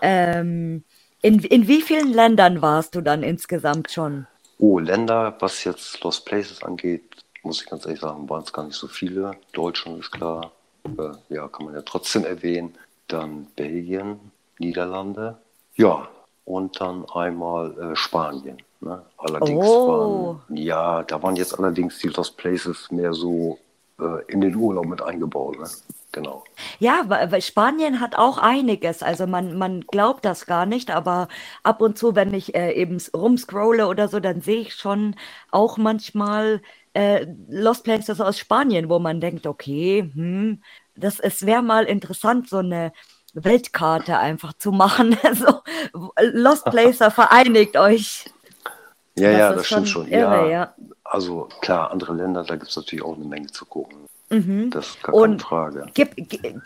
Ähm, 0.00 0.84
in, 1.20 1.40
in 1.40 1.68
wie 1.68 1.82
vielen 1.82 2.10
Ländern 2.10 2.62
warst 2.62 2.94
du 2.94 3.02
dann 3.02 3.22
insgesamt 3.22 3.90
schon? 3.90 4.26
Oh, 4.58 4.78
Länder, 4.78 5.36
was 5.40 5.64
jetzt 5.64 6.02
Lost 6.02 6.24
Places 6.24 6.62
angeht, 6.62 7.24
muss 7.42 7.60
ich 7.60 7.68
ganz 7.68 7.84
ehrlich 7.84 8.00
sagen, 8.00 8.28
waren 8.30 8.42
es 8.42 8.52
gar 8.54 8.64
nicht 8.64 8.76
so 8.76 8.88
viele. 8.88 9.32
Deutschland 9.52 10.00
ist 10.00 10.12
klar, 10.12 10.52
äh, 10.84 11.34
ja, 11.34 11.46
kann 11.48 11.66
man 11.66 11.74
ja 11.74 11.82
trotzdem 11.82 12.24
erwähnen 12.24 12.74
dann 13.12 13.46
Belgien, 13.56 14.32
Niederlande, 14.58 15.38
ja, 15.74 16.08
und 16.44 16.80
dann 16.80 17.04
einmal 17.14 17.78
äh, 17.78 17.96
Spanien. 17.96 18.58
Ne? 18.80 19.02
Allerdings 19.16 19.66
oh. 19.66 19.88
waren, 20.48 20.56
ja, 20.56 21.02
da 21.04 21.22
waren 21.22 21.36
jetzt 21.36 21.58
allerdings 21.58 21.98
die 21.98 22.08
Lost 22.08 22.36
Places 22.36 22.90
mehr 22.90 23.12
so 23.12 23.58
äh, 24.00 24.24
in 24.28 24.40
den 24.40 24.56
Urlaub 24.56 24.86
mit 24.86 25.00
eingebaut. 25.00 25.58
Ne? 25.58 25.68
Genau. 26.12 26.44
Ja, 26.78 27.04
weil 27.08 27.40
Spanien 27.40 28.00
hat 28.00 28.18
auch 28.18 28.36
einiges. 28.36 29.02
Also 29.02 29.26
man, 29.26 29.56
man 29.56 29.80
glaubt 29.82 30.26
das 30.26 30.44
gar 30.44 30.66
nicht, 30.66 30.90
aber 30.90 31.28
ab 31.62 31.80
und 31.80 31.96
zu, 31.96 32.14
wenn 32.14 32.34
ich 32.34 32.54
äh, 32.54 32.72
eben 32.72 32.98
rumscrolle 33.14 33.86
oder 33.88 34.08
so, 34.08 34.20
dann 34.20 34.42
sehe 34.42 34.60
ich 34.60 34.74
schon 34.74 35.16
auch 35.50 35.78
manchmal 35.78 36.60
äh, 36.92 37.26
Lost 37.48 37.84
Places 37.84 38.20
aus 38.20 38.38
Spanien, 38.38 38.90
wo 38.90 38.98
man 38.98 39.20
denkt, 39.20 39.46
okay, 39.46 40.10
hm, 40.14 40.62
das, 40.94 41.20
es 41.20 41.46
wäre 41.46 41.62
mal 41.62 41.84
interessant, 41.84 42.48
so 42.48 42.58
eine 42.58 42.92
Weltkarte 43.34 44.18
einfach 44.18 44.52
zu 44.54 44.72
machen. 44.72 45.16
so, 45.34 45.62
Lost 46.20 46.64
Placer 46.66 47.10
vereinigt 47.10 47.76
euch. 47.76 48.26
Ja, 49.16 49.30
das 49.30 49.38
ja, 49.38 49.52
das 49.52 49.66
stimmt 49.66 49.88
schon. 49.88 50.08
Irre, 50.08 50.44
ja. 50.44 50.48
ja. 50.50 50.74
Also 51.04 51.48
klar, 51.60 51.90
andere 51.90 52.14
Länder, 52.14 52.44
da 52.44 52.56
gibt 52.56 52.70
es 52.70 52.76
natürlich 52.76 53.04
auch 53.04 53.16
eine 53.16 53.24
Menge 53.24 53.48
zu 53.48 53.66
gucken. 53.66 54.08
Mhm. 54.30 54.70
Das 54.70 54.88
ist 54.88 55.02
gar 55.02 55.14
keine 55.14 55.38
Frage. 55.38 55.86
Gibt, 55.92 56.18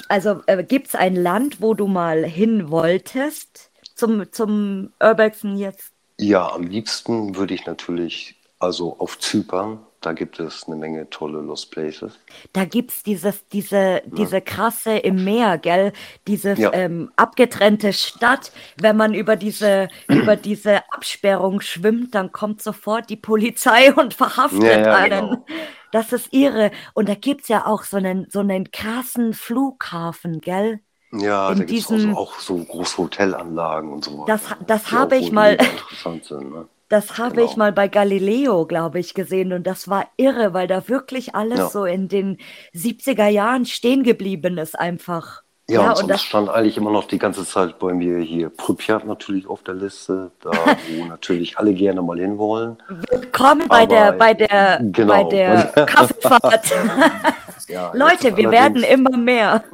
also 0.09 0.41
äh, 0.47 0.63
gibt 0.63 0.87
es 0.89 0.95
ein 0.95 1.17
Land, 1.17 1.61
wo 1.61 1.75
du 1.75 1.89
mal 1.89 2.25
hin 2.25 2.71
wolltest 2.71 3.71
zum, 3.97 4.31
zum 4.33 4.93
Urbexen 5.03 5.57
jetzt? 5.57 5.93
Ja, 6.19 6.53
am 6.53 6.63
liebsten 6.63 7.35
würde 7.35 7.55
ich 7.55 7.67
natürlich 7.67 8.37
also 8.61 8.97
auf 8.99 9.19
Zypern 9.19 9.81
da 10.07 10.13
gibt 10.13 10.39
es 10.39 10.69
eine 10.69 10.77
Menge 10.77 11.11
tolle 11.11 11.41
Lost 11.41 11.73
Places. 11.73 12.17
Da 12.53 12.65
gibt 12.65 12.93
es 12.93 13.03
dieses, 13.03 13.49
diese, 13.49 13.77
ja. 13.77 14.01
diese 14.17 14.41
krasse 14.41 14.99
im 14.99 15.25
Meer, 15.25 15.59
gell? 15.59 15.93
Diese 16.29 16.53
ja. 16.53 16.73
ähm, 16.73 17.11
abgetrennte 17.17 17.93
Stadt. 17.93 18.53
Wenn 18.81 18.97
man 18.97 19.15
über 19.15 19.35
diese, 19.35 19.89
über 20.09 20.37
diese 20.37 20.89
Absperrung 20.93 21.61
schwimmt, 21.61 22.15
dann 22.15 22.31
kommt 22.31 22.63
sofort 22.63 23.11
die 23.11 23.17
Polizei 23.17 23.93
und 23.97 24.15
verhaftet 24.15 24.87
ja, 24.87 24.95
einen. 24.95 25.29
Genau. 25.31 25.47
Das 25.91 26.13
ist 26.13 26.33
irre. 26.33 26.71
Und 26.95 27.09
da 27.09 27.17
gibt 27.17 27.43
es 27.43 27.49
ja 27.49 27.67
auch 27.67 27.83
so 27.83 27.97
einen, 27.97 28.29
so 28.31 28.39
einen 28.39 28.71
krassen 28.71 29.35
Flughafen, 29.35 30.41
gell? 30.41 30.79
Ja, 31.11 31.51
in 31.51 31.59
da 31.59 31.65
gibt 31.65 31.81
es 31.81 31.91
also 31.91 32.11
auch 32.11 32.39
so 32.39 32.59
große 32.59 32.99
Hotelanlagen 32.99 33.93
und 33.93 34.05
so. 34.05 34.25
Das, 34.27 34.43
das 34.69 34.93
habe 34.93 35.17
ich 35.17 35.33
mal. 35.33 35.59
Sind, 36.05 36.31
ne? 36.31 36.69
Das 36.89 37.19
habe 37.19 37.37
genau. 37.37 37.47
ich 37.47 37.57
mal 37.57 37.73
bei 37.73 37.89
Galileo, 37.89 38.65
glaube 38.65 39.01
ich, 39.01 39.15
gesehen 39.15 39.53
und 39.53 39.67
das 39.67 39.89
war 39.89 40.07
irre, 40.17 40.55
weil 40.55 40.69
da 40.69 40.89
wirklich 40.89 41.35
alles 41.35 41.59
ja. 41.59 41.69
so 41.69 41.85
in 41.85 42.07
den 42.07 42.39
70er 42.75 43.27
Jahren 43.27 43.67
stehen 43.67 44.05
geblieben 44.05 44.57
ist 44.57 44.79
einfach. 44.79 45.43
Ja, 45.69 45.83
ja 45.83 45.91
und, 45.91 46.03
und 46.03 46.09
das 46.09 46.23
stand 46.23 46.49
eigentlich 46.49 46.77
immer 46.77 46.93
noch 46.93 47.09
die 47.09 47.19
ganze 47.19 47.45
Zeit 47.45 47.81
bei 47.81 47.93
mir 47.93 48.19
hier 48.19 48.51
Pripyat 48.51 49.05
natürlich 49.05 49.49
auf 49.49 49.65
der 49.65 49.75
Liste, 49.75 50.31
da 50.41 50.53
wo 50.53 51.05
natürlich 51.09 51.59
alle 51.59 51.75
gerne 51.75 52.03
mal 52.03 52.21
hinwollen. 52.21 52.81
Willkommen 53.11 53.67
bei 53.67 53.85
der 53.85 54.13
bei 54.13 54.33
der 54.33 54.79
genau, 54.81 55.25
bei 55.25 55.25
der 55.25 55.65
Kaffeefahrt. 55.87 56.73
ja, 57.69 57.91
Leute, 57.95 58.37
wir 58.37 58.53
werden 58.53 58.85
immer 58.85 59.17
mehr. 59.17 59.65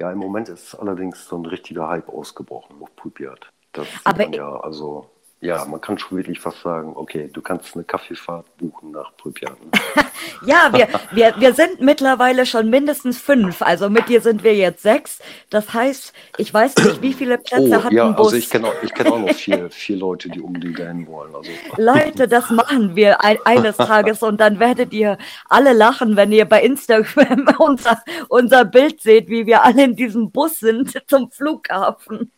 ja, 0.00 0.10
im 0.10 0.18
Moment 0.18 0.48
ist 0.48 0.74
allerdings 0.74 1.24
so 1.24 1.36
ein 1.36 1.46
richtiger 1.46 1.88
Hype 1.88 2.08
ausgebrochen 2.08 2.74
auf 2.82 2.96
Pripyat. 2.96 3.46
Das 3.72 3.86
Aber 4.02 4.28
ja 4.34 4.58
also 4.58 5.08
ja, 5.42 5.64
man 5.64 5.80
kann 5.80 5.96
schon 5.96 6.18
wirklich 6.18 6.38
fast 6.38 6.60
sagen, 6.60 6.92
okay, 6.94 7.30
du 7.32 7.40
kannst 7.40 7.74
eine 7.74 7.82
Kaffeefahrt 7.84 8.44
buchen 8.58 8.90
nach 8.90 9.16
Pripyat. 9.16 9.58
Ne? 9.58 9.70
ja, 10.46 10.70
wir, 10.70 10.86
wir, 11.12 11.34
wir 11.38 11.54
sind 11.54 11.80
mittlerweile 11.80 12.44
schon 12.44 12.68
mindestens 12.68 13.18
fünf. 13.18 13.62
Also 13.62 13.88
mit 13.88 14.10
dir 14.10 14.20
sind 14.20 14.44
wir 14.44 14.54
jetzt 14.54 14.82
sechs. 14.82 15.18
Das 15.48 15.72
heißt, 15.72 16.12
ich 16.36 16.52
weiß 16.52 16.76
nicht, 16.76 17.00
wie 17.00 17.14
viele 17.14 17.38
Plätze 17.38 17.78
oh, 17.78 17.84
hat 17.84 17.92
ja, 17.92 18.06
ein 18.06 18.16
Bus. 18.16 18.26
Also 18.26 18.36
ich 18.36 18.50
kenne 18.50 18.68
auch, 18.68 18.74
kenn 18.94 19.06
auch 19.06 19.18
noch 19.18 19.32
vier, 19.34 19.70
vier 19.70 19.96
Leute, 19.96 20.28
die 20.28 20.42
unbedingt 20.42 20.78
dahin 20.78 21.06
wollen. 21.06 21.34
Also. 21.34 21.50
Leute, 21.78 22.28
das 22.28 22.50
machen 22.50 22.94
wir 22.94 23.24
ein, 23.24 23.38
eines 23.46 23.78
Tages 23.78 24.22
und 24.22 24.42
dann 24.42 24.60
werdet 24.60 24.92
ihr 24.92 25.16
alle 25.48 25.72
lachen, 25.72 26.16
wenn 26.16 26.32
ihr 26.32 26.44
bei 26.44 26.62
Instagram 26.62 27.48
unser, 27.58 28.02
unser 28.28 28.66
Bild 28.66 29.00
seht, 29.00 29.30
wie 29.30 29.46
wir 29.46 29.64
alle 29.64 29.84
in 29.84 29.96
diesem 29.96 30.30
Bus 30.30 30.60
sind 30.60 31.00
zum 31.06 31.30
Flughafen. 31.30 32.30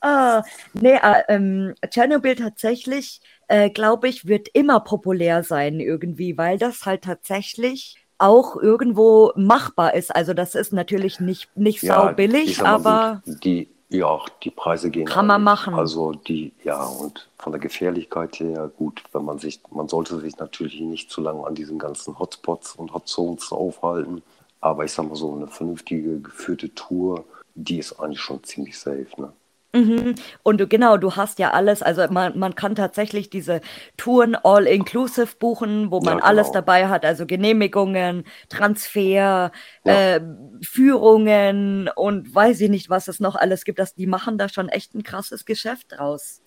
Ah, 0.00 0.42
nee, 0.80 0.94
äh, 1.02 1.22
ähm, 1.28 1.74
Tschernobyl 1.88 2.36
tatsächlich, 2.36 3.20
äh, 3.48 3.70
glaube 3.70 4.08
ich, 4.08 4.26
wird 4.26 4.48
immer 4.52 4.80
populär 4.80 5.42
sein 5.42 5.80
irgendwie, 5.80 6.36
weil 6.38 6.58
das 6.58 6.84
halt 6.86 7.04
tatsächlich 7.04 7.96
auch 8.18 8.56
irgendwo 8.56 9.32
machbar 9.36 9.94
ist. 9.94 10.14
Also 10.14 10.32
das 10.34 10.54
ist 10.54 10.72
natürlich 10.72 11.20
nicht, 11.20 11.54
nicht 11.56 11.82
Ja, 11.82 11.86
sau 11.86 12.08
ich 12.44 12.56
billig, 12.56 12.56
sag 12.56 12.68
mal 12.68 12.80
aber 12.80 13.22
gut, 13.24 13.24
die, 13.26 13.68
ja, 13.88 14.20
die 14.42 14.50
Preise 14.50 14.90
gehen 14.90 15.10
kann 15.10 15.26
man 15.26 15.42
eigentlich. 15.42 15.42
machen. 15.42 15.72
Also 15.72 16.12
die, 16.12 16.52
ja, 16.64 16.84
und 16.86 17.28
von 17.38 17.52
der 17.52 17.60
Gefährlichkeit 17.60 18.40
her, 18.40 18.70
gut, 18.76 19.02
wenn 19.12 19.24
man 19.24 19.38
sich, 19.38 19.60
man 19.70 19.88
sollte 19.88 20.18
sich 20.20 20.36
natürlich 20.38 20.80
nicht 20.80 21.10
zu 21.10 21.20
lange 21.20 21.46
an 21.46 21.54
diesen 21.54 21.78
ganzen 21.78 22.18
Hotspots 22.18 22.74
und 22.76 22.94
Hotzones 22.94 23.52
aufhalten. 23.52 24.22
Aber 24.60 24.84
ich 24.84 24.92
sag 24.92 25.06
mal 25.08 25.16
so, 25.16 25.34
eine 25.34 25.48
vernünftige 25.48 26.20
geführte 26.20 26.74
Tour, 26.74 27.24
die 27.56 27.78
ist 27.78 27.98
eigentlich 28.00 28.20
schon 28.20 28.44
ziemlich 28.44 28.78
safe, 28.78 29.06
ne? 29.18 29.32
Mhm. 29.74 30.14
Und 30.42 30.58
du, 30.60 30.66
genau, 30.66 30.96
du 30.96 31.16
hast 31.16 31.38
ja 31.38 31.50
alles, 31.50 31.82
also 31.82 32.06
man, 32.10 32.38
man 32.38 32.54
kann 32.54 32.74
tatsächlich 32.74 33.28
diese 33.28 33.60
Touren 33.98 34.34
all-inclusive 34.34 35.36
buchen, 35.38 35.90
wo 35.90 36.00
man 36.00 36.18
Ja, 36.18 36.24
alles 36.24 36.46
genau. 36.46 36.54
dabei 36.54 36.88
hat, 36.88 37.04
also 37.04 37.26
Genehmigungen, 37.26 38.24
Transfer, 38.48 39.52
Ja. 39.84 39.92
äh, 40.16 40.20
Führungen 40.62 41.90
und 41.94 42.34
weiß 42.34 42.60
ich 42.62 42.70
nicht, 42.70 42.88
was 42.88 43.08
es 43.08 43.20
noch 43.20 43.36
alles 43.36 43.64
gibt. 43.64 43.78
Das, 43.78 43.94
die 43.94 44.06
machen 44.06 44.38
da 44.38 44.48
schon 44.48 44.70
echt 44.70 44.94
ein 44.94 45.02
krasses 45.02 45.44
Geschäft 45.44 45.88
draus. 45.90 46.40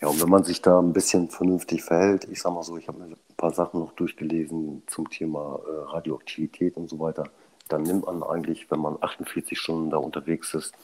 Ja, 0.00 0.08
und 0.08 0.20
wenn 0.20 0.28
man 0.28 0.44
sich 0.44 0.60
da 0.60 0.78
ein 0.78 0.92
bisschen 0.92 1.30
vernünftig 1.30 1.82
verhält, 1.82 2.26
ich 2.30 2.42
sag 2.42 2.52
mal 2.52 2.62
so, 2.62 2.76
ich 2.76 2.86
habe 2.88 2.98
mir 2.98 3.04
ein 3.06 3.16
paar 3.36 3.52
Sachen 3.52 3.80
noch 3.80 3.92
durchgelesen 3.92 4.82
zum 4.86 5.08
Thema 5.08 5.60
äh, 5.66 5.90
Radioaktivität 5.92 6.76
und 6.76 6.88
so 6.88 6.98
weiter, 6.98 7.24
dann 7.68 7.86
nimmt 7.86 8.06
man 8.06 8.22
eigentlich, 8.22 8.70
wenn 8.70 8.80
man 8.80 8.98
48 9.00 9.58
Stunden 9.58 9.90
da 9.90 9.98
unterwegs 9.98 10.54
ist, 10.54 10.74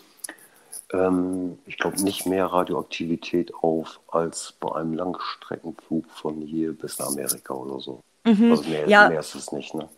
ähm, 0.92 1.58
ich 1.66 1.78
glaube 1.78 2.00
nicht 2.02 2.26
mehr 2.26 2.46
Radioaktivität 2.46 3.54
auf 3.54 4.00
als 4.08 4.54
bei 4.60 4.74
einem 4.74 4.94
Langstreckenflug 4.94 6.10
von 6.10 6.40
hier 6.42 6.76
bis 6.76 6.98
nach 6.98 7.06
Amerika 7.06 7.54
oder 7.54 7.80
so. 7.80 8.00
Also 8.48 8.64
mehr, 8.64 8.86
Mhm. 8.86 8.90
Ja. 8.90 9.08
mehr 9.08 9.20
ist 9.20 9.34
es 9.34 9.52
nicht, 9.52 9.74
ne? 9.74 9.88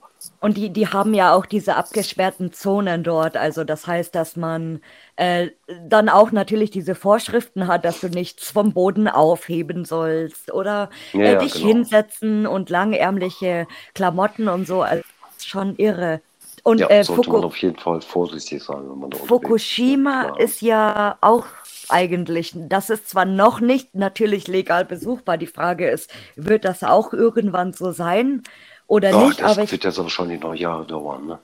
Und 0.41 0.57
die, 0.59 0.73
die 0.73 0.89
haben 0.89 1.15
ja 1.15 1.35
auch 1.35 1.47
diese 1.47 1.77
abgesperrten 1.77 2.53
Zonen 2.53 3.03
dort. 3.05 3.37
Also 3.37 3.65
das 3.65 3.87
heißt, 3.87 4.15
dass 4.15 4.37
man 4.37 4.83
äh, 5.17 5.51
dann 5.89 6.09
auch 6.09 6.33
natürlich 6.33 6.71
diese 6.71 6.95
Vorschriften 6.95 7.67
hat, 7.67 7.85
dass 7.85 8.01
du 8.01 8.09
nichts 8.09 8.51
vom 8.51 8.73
Boden 8.75 9.09
aufheben 9.09 9.85
sollst 9.85 10.53
oder 10.53 10.91
Ja, 11.13 11.21
äh, 11.23 11.33
ja, 11.33 11.39
dich 11.39 11.55
genau. 11.55 11.67
hinsetzen 11.69 12.47
und 12.47 12.71
langärmliche 12.71 13.67
Klamotten 13.95 14.49
und 14.49 14.67
so. 14.67 14.83
Also 14.83 15.03
das 15.03 15.45
ist 15.45 15.49
schon 15.49 15.77
irre. 15.77 16.23
Und 16.65 16.81
Ja, 16.81 16.89
äh, 16.91 17.05
sollte 17.05 17.31
man 17.31 17.45
Fuku 17.45 17.47
auf 17.47 17.57
jeden 17.59 17.79
Fall 17.79 18.01
vorsichtig 18.03 18.63
sein, 18.65 18.89
wenn 18.91 18.99
man 18.99 19.11
da 19.11 19.19
ist. 19.19 19.29
Fukushima 19.29 20.23
Klar. 20.23 20.39
ist 20.39 20.61
ja 20.63 21.19
auch 21.21 21.47
eigentlich, 21.89 22.53
das 22.57 22.91
ist 22.91 23.09
zwar 23.09 23.25
noch 23.27 23.61
nicht 23.61 23.95
natürlich 23.95 24.49
legal 24.49 24.85
besuchbar. 24.85 25.39
Die 25.39 25.47
Frage 25.47 25.89
ist, 25.91 26.11
wird 26.37 26.65
das 26.65 26.83
auch 26.83 27.13
irgendwann 27.13 27.73
so 27.73 27.93
sein 27.93 28.43
oder 28.87 29.13
Ja, 29.13 29.19
nicht? 29.19 29.41
das 29.41 29.57
Aber 29.57 29.63
wird 29.73 29.85
jetzt 29.85 29.99
wahrscheinlich 29.99 30.41
noch 30.41 30.55
Jahre 30.55 30.87
dauern, 30.87 31.27
ne? 31.27 31.39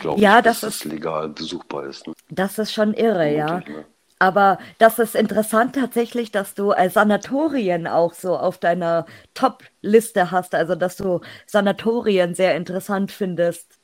Glaube 0.00 0.20
Ja, 0.20 0.36
ich, 0.36 0.42
bis 0.42 0.60
das 0.60 0.60
das 0.60 0.84
legal 0.84 1.28
besuchbar 1.28 1.86
ist. 1.86 2.06
Ne? 2.06 2.14
Das 2.30 2.58
ist 2.58 2.72
schon 2.72 2.94
irre, 2.94 3.34
ja. 3.34 3.60
Ne? 3.68 3.84
Aber 4.18 4.58
das 4.78 4.98
ist 4.98 5.14
interessant 5.14 5.74
tatsächlich, 5.74 6.30
dass 6.32 6.54
du 6.54 6.72
äh, 6.72 6.88
Sanatorien 6.90 7.86
auch 7.86 8.14
so 8.14 8.36
auf 8.36 8.58
deiner 8.58 9.06
Top-Liste 9.34 10.30
hast, 10.30 10.54
also 10.54 10.74
dass 10.76 10.96
du 10.96 11.20
Sanatorien 11.46 12.34
sehr 12.34 12.56
interessant 12.56 13.12
findest. 13.12 13.78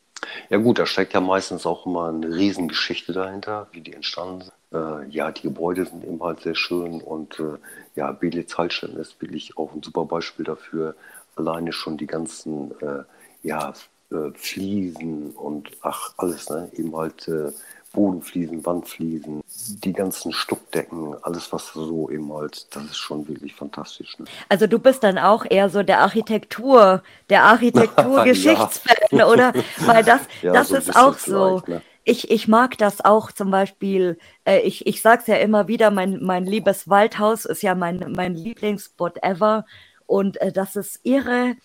Ja 0.48 0.59
gut, 0.59 0.78
da 0.78 0.87
steckt 0.87 1.14
ja 1.14 1.20
meistens 1.20 1.66
auch 1.66 1.87
immer 1.87 2.09
eine 2.09 2.28
Riesengeschichte 2.28 3.12
dahinter, 3.12 3.68
wie 3.72 3.80
die 3.80 3.94
entstanden 3.94 4.42
sind. 4.42 4.52
Äh, 4.72 5.09
ja, 5.09 5.33
die 5.33 5.42
Gebäude 5.42 5.87
sind 5.87 6.04
eben 6.04 6.22
halt 6.22 6.40
sehr 6.40 6.54
schön 6.54 7.00
und 7.00 7.38
äh, 7.40 7.59
ja, 7.94 8.12
Belitz 8.12 8.56
Heilstätten 8.56 8.98
ist 8.98 9.20
wirklich 9.20 9.56
auch 9.56 9.72
ein 9.72 9.83
super 9.83 10.04
Beispiel 10.04 10.44
dafür. 10.44 10.94
Alleine 11.37 11.72
schon 11.72 11.96
die 11.96 12.06
ganzen 12.06 12.72
äh, 12.80 13.04
ja, 13.42 13.72
äh, 14.10 14.30
Fliesen 14.34 15.30
und 15.32 15.70
ach, 15.82 16.14
alles, 16.16 16.48
ne? 16.50 16.70
Eben 16.74 16.94
halt 16.96 17.28
äh, 17.28 17.52
Bodenfliesen, 17.92 18.64
Wandfliesen, 18.64 19.42
die 19.84 19.92
ganzen 19.92 20.32
Stuckdecken, 20.32 21.16
alles 21.22 21.52
was 21.52 21.72
so 21.72 22.08
eben 22.10 22.32
halt, 22.32 22.74
das 22.74 22.84
ist 22.84 22.98
schon 22.98 23.26
wirklich 23.26 23.54
fantastisch. 23.54 24.16
Ne? 24.18 24.26
Also 24.48 24.66
du 24.68 24.78
bist 24.78 25.02
dann 25.02 25.18
auch 25.18 25.44
eher 25.48 25.68
so 25.70 25.82
der 25.82 26.00
Architektur, 26.00 27.02
der 27.30 27.44
Architektur-Geschichtsfan, 27.44 28.96
oder? 29.22 29.52
Weil 29.78 30.04
das, 30.04 30.20
Ja, 30.40 30.52
das 30.52 30.68
so 30.68 30.76
ist 30.76 30.94
auch 30.94 31.18
so. 31.18 31.62
ne? 31.66 31.82
Ich, 32.04 32.30
ich 32.30 32.48
mag 32.48 32.78
das 32.78 33.04
auch 33.04 33.32
zum 33.32 33.50
Beispiel, 33.50 34.18
äh, 34.44 34.60
ich, 34.60 34.86
ich 34.86 35.02
sage 35.02 35.22
es 35.22 35.26
ja 35.26 35.36
immer 35.36 35.66
wieder, 35.68 35.90
mein, 35.90 36.22
mein 36.22 36.46
liebes 36.46 36.88
Waldhaus 36.88 37.44
ist 37.44 37.62
ja 37.62 37.74
mein, 37.74 38.12
mein 38.16 38.34
Lieblingsspot 38.34 39.22
ever. 39.22 39.66
Und 40.06 40.40
äh, 40.40 40.52
das 40.52 40.76
ist 40.76 41.00
irre, 41.04 41.56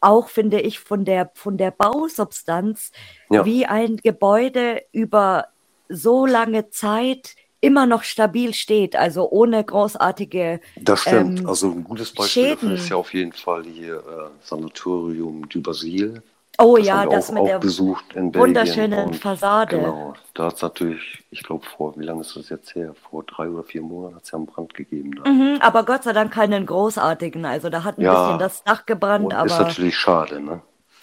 auch 0.00 0.28
finde 0.28 0.60
ich 0.60 0.78
von 0.78 1.04
der, 1.04 1.30
von 1.34 1.56
der 1.56 1.70
Bausubstanz, 1.70 2.92
Ja. 3.30 3.44
wie 3.44 3.66
ein 3.66 3.96
Gebäude 3.96 4.82
über 4.92 5.48
so 5.88 6.26
lange 6.26 6.68
Zeit 6.70 7.34
immer 7.60 7.86
noch 7.86 8.02
stabil 8.02 8.52
steht, 8.54 8.94
also 8.96 9.30
ohne 9.30 9.64
großartige 9.64 10.60
Das 10.76 11.00
stimmt. 11.02 11.40
ähm, 11.40 11.46
also 11.48 11.70
ein 11.70 11.84
gutes 11.84 12.12
Beispiel 12.12 12.50
dafür 12.50 12.58
Schäden. 12.68 12.76
ist 12.76 12.88
ja 12.90 12.96
auf 12.96 13.12
jeden 13.14 13.32
Fall 13.32 13.64
hier 13.64 13.96
äh, 13.96 14.46
Sanatorium 14.46 15.48
du 15.48 15.62
Basil. 15.62 16.22
Oh 16.58 16.76
Das 16.76 16.86
ja, 16.86 16.96
haben 16.98 17.10
wir 17.10 17.16
das 17.16 17.28
auch, 17.30 17.34
mit 17.34 17.42
auch 17.42 17.46
der 17.46 17.58
besucht 17.58 18.04
in 18.14 18.32
Belgien. 18.32 18.40
wunderschönen 18.40 19.06
und 19.08 19.16
Fassade. 19.16 19.76
Genau, 19.78 20.14
da 20.34 20.44
hat 20.46 20.54
es 20.56 20.62
natürlich, 20.62 21.24
ich 21.30 21.42
glaube 21.42 21.64
vor, 21.66 21.96
wie 21.98 22.04
lange 22.04 22.22
ist 22.22 22.34
das 22.36 22.48
jetzt 22.48 22.74
her? 22.74 22.94
Vor 23.10 23.24
drei 23.24 23.48
oder 23.48 23.62
vier 23.64 23.82
Monaten 23.82 24.16
hat 24.16 24.24
es 24.24 24.30
ja 24.30 24.38
einen 24.38 24.46
Brand 24.46 24.72
gegeben. 24.74 25.10
Mhm, 25.26 25.58
aber 25.60 25.84
Gott 25.84 26.04
sei 26.04 26.12
Dank 26.12 26.32
keinen 26.32 26.64
großartigen. 26.66 27.44
Also 27.44 27.68
da 27.68 27.84
hat 27.84 27.98
ein 27.98 28.02
Ja. 28.02 28.24
bisschen 28.24 28.38
das 28.38 28.64
Dach 28.64 28.86
gebrannt, 28.86 29.26
Und 29.26 29.32
ist 29.32 29.52
aber 29.52 29.64
natürlich 29.68 29.96
schade, 29.96 30.40
ne? 30.40 30.60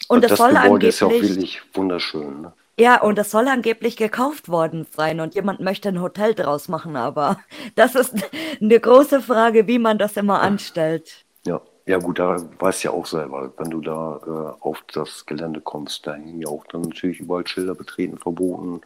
Und 0.07 0.23
das 0.23 0.31
das 0.31 0.39
soll 0.39 0.53
Gebäude 0.53 0.87
ist 0.87 0.99
ja 0.99 1.07
auch 1.07 1.11
angeblich- 1.11 1.29
wirklich 1.35 1.61
wunderschön, 1.73 2.41
ne? 2.41 2.53
ja, 2.79 2.99
und 3.01 3.17
das 3.17 3.29
soll 3.31 3.47
angeblich 3.47 3.95
gekauft 3.97 4.49
worden 4.49 4.87
sein 4.89 5.19
und 5.19 5.35
jemand 5.35 5.59
möchte 5.59 5.89
ein 5.89 6.01
Hotel 6.01 6.33
draus 6.33 6.67
machen, 6.67 6.95
aber 6.95 7.37
das 7.75 7.95
ist 7.95 8.13
eine 8.61 8.79
große 8.79 9.21
Frage, 9.21 9.67
wie 9.67 9.77
man 9.79 9.97
das 9.99 10.17
immer 10.17 10.41
anstellt. 10.41 11.23
Ja. 11.45 11.61
Ja 11.85 11.97
gut, 11.97 12.19
da 12.19 12.37
weißt 12.59 12.83
ja 12.83 12.91
auch 12.91 13.05
selber, 13.05 13.51
wenn 13.57 13.69
du 13.69 13.81
da 13.81 14.21
äh, 14.25 14.63
auf 14.63 14.83
das 14.93 15.25
Gelände 15.25 15.59
kommst, 15.59 16.07
da 16.07 16.13
hängen 16.13 16.41
ja 16.41 16.47
auch 16.47 16.65
dann 16.67 16.81
natürlich 16.81 17.19
überall 17.19 17.45
Schilder 17.45 17.75
betreten, 17.75 18.17
verboten. 18.17 18.81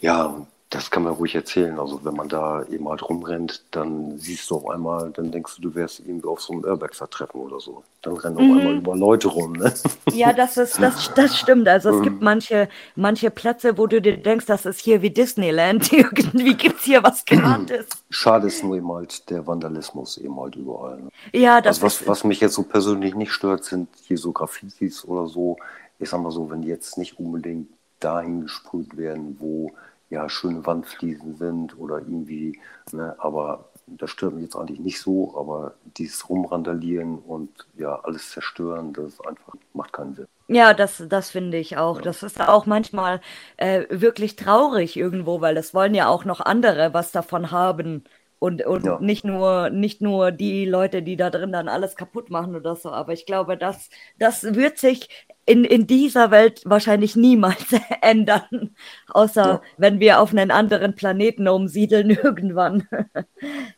Ja, 0.00 0.46
das 0.72 0.90
kann 0.90 1.02
man 1.02 1.12
ruhig 1.12 1.34
erzählen. 1.34 1.78
Also 1.78 2.02
wenn 2.02 2.14
man 2.14 2.30
da 2.30 2.64
eben 2.70 2.88
halt 2.88 3.06
rumrennt, 3.06 3.62
dann 3.72 4.16
siehst 4.16 4.48
du 4.48 4.56
auf 4.56 4.70
einmal, 4.70 5.10
dann 5.10 5.30
denkst 5.30 5.56
du, 5.56 5.62
du 5.68 5.74
wärst 5.74 6.00
irgendwie 6.00 6.26
auf 6.26 6.40
so 6.40 6.54
einem 6.54 6.64
Urbexer-Treffen 6.64 7.38
oder 7.38 7.60
so. 7.60 7.82
Dann 8.00 8.16
rennen 8.16 8.36
auf 8.36 8.42
einmal 8.42 8.76
über 8.76 8.96
Leute 8.96 9.28
rum, 9.28 9.52
ne? 9.52 9.72
Ja, 10.14 10.32
das 10.32 10.56
ist, 10.56 10.80
das, 10.80 11.12
das 11.14 11.38
stimmt. 11.38 11.68
Also 11.68 11.90
es 11.90 12.02
gibt 12.02 12.22
manche, 12.22 12.70
manche 12.96 13.30
Plätze, 13.30 13.76
wo 13.76 13.86
du 13.86 14.00
dir 14.00 14.16
denkst, 14.16 14.46
das 14.46 14.64
ist 14.64 14.80
hier 14.80 15.02
wie 15.02 15.10
Disneyland. 15.10 15.92
Irgendwie 15.92 16.54
gibt's 16.54 16.84
hier 16.84 17.02
was 17.02 17.26
gratis. 17.26 17.86
Schade 18.10 18.46
ist 18.46 18.64
nur 18.64 18.76
eben 18.76 18.90
halt 18.90 19.28
der 19.28 19.46
Vandalismus 19.46 20.16
eben 20.16 20.40
halt 20.40 20.56
überall. 20.56 21.02
Ne? 21.02 21.10
Ja, 21.34 21.60
das 21.60 21.76
Also 21.76 21.86
was, 21.86 22.00
ist, 22.00 22.08
was 22.08 22.24
mich 22.24 22.40
jetzt 22.40 22.54
so 22.54 22.62
persönlich 22.62 23.14
nicht 23.14 23.32
stört, 23.32 23.64
sind 23.64 23.88
hier 24.04 24.16
so 24.16 24.32
Graffitis 24.32 25.04
oder 25.04 25.26
so. 25.26 25.58
Ich 25.98 26.08
sag 26.08 26.22
mal 26.22 26.32
so, 26.32 26.50
wenn 26.50 26.62
die 26.62 26.68
jetzt 26.68 26.96
nicht 26.96 27.18
unbedingt 27.18 27.68
dahin 28.00 28.42
gesprüht 28.42 28.96
werden, 28.96 29.36
wo 29.38 29.70
ja 30.12 30.28
schöne 30.28 30.64
Wandfliesen 30.66 31.36
sind 31.36 31.78
oder 31.78 31.98
irgendwie, 31.98 32.60
ne, 32.92 33.16
aber 33.18 33.70
das 33.86 34.10
stört 34.10 34.34
mich 34.34 34.44
jetzt 34.44 34.56
eigentlich 34.56 34.80
nicht 34.80 35.00
so, 35.00 35.36
aber 35.36 35.74
dieses 35.96 36.28
Rumrandalieren 36.28 37.18
und 37.18 37.50
ja 37.76 37.98
alles 38.04 38.30
zerstören, 38.30 38.92
das 38.92 39.14
ist 39.14 39.26
einfach, 39.26 39.54
macht 39.74 39.92
keinen 39.92 40.14
Sinn. 40.14 40.28
Ja, 40.48 40.74
das, 40.74 41.02
das 41.08 41.30
finde 41.30 41.56
ich 41.58 41.76
auch. 41.78 42.00
Das 42.02 42.22
ist 42.22 42.40
auch 42.40 42.66
manchmal 42.66 43.20
äh, 43.56 43.86
wirklich 43.90 44.36
traurig 44.36 44.96
irgendwo, 44.96 45.40
weil 45.40 45.54
das 45.54 45.72
wollen 45.72 45.94
ja 45.94 46.08
auch 46.08 46.24
noch 46.24 46.40
andere 46.40 46.92
was 46.92 47.10
davon 47.12 47.50
haben. 47.50 48.04
Und, 48.42 48.66
und 48.66 48.84
Ja. 48.84 48.98
nicht 49.00 49.24
nur, 49.24 49.70
nicht 49.70 50.00
nur 50.02 50.32
die 50.32 50.64
Leute, 50.64 51.00
die 51.04 51.14
da 51.16 51.30
drin 51.30 51.52
dann 51.52 51.68
alles 51.68 51.94
kaputt 51.94 52.28
machen 52.28 52.56
oder 52.56 52.74
so. 52.74 52.90
Aber 52.90 53.12
ich 53.12 53.24
glaube, 53.24 53.56
das, 53.56 53.88
das 54.18 54.42
wird 54.42 54.78
sich 54.78 55.08
in, 55.46 55.62
in 55.64 55.86
dieser 55.86 56.32
Welt 56.32 56.60
wahrscheinlich 56.64 57.14
niemals 57.14 57.66
ändern. 58.02 58.74
Außer 59.10 59.46
Ja. 59.46 59.62
wenn 59.76 60.00
wir 60.00 60.20
auf 60.20 60.32
einen 60.32 60.50
anderen 60.50 60.96
Planeten 60.96 61.46
umsiedeln 61.46 62.10
irgendwann. 62.22 62.88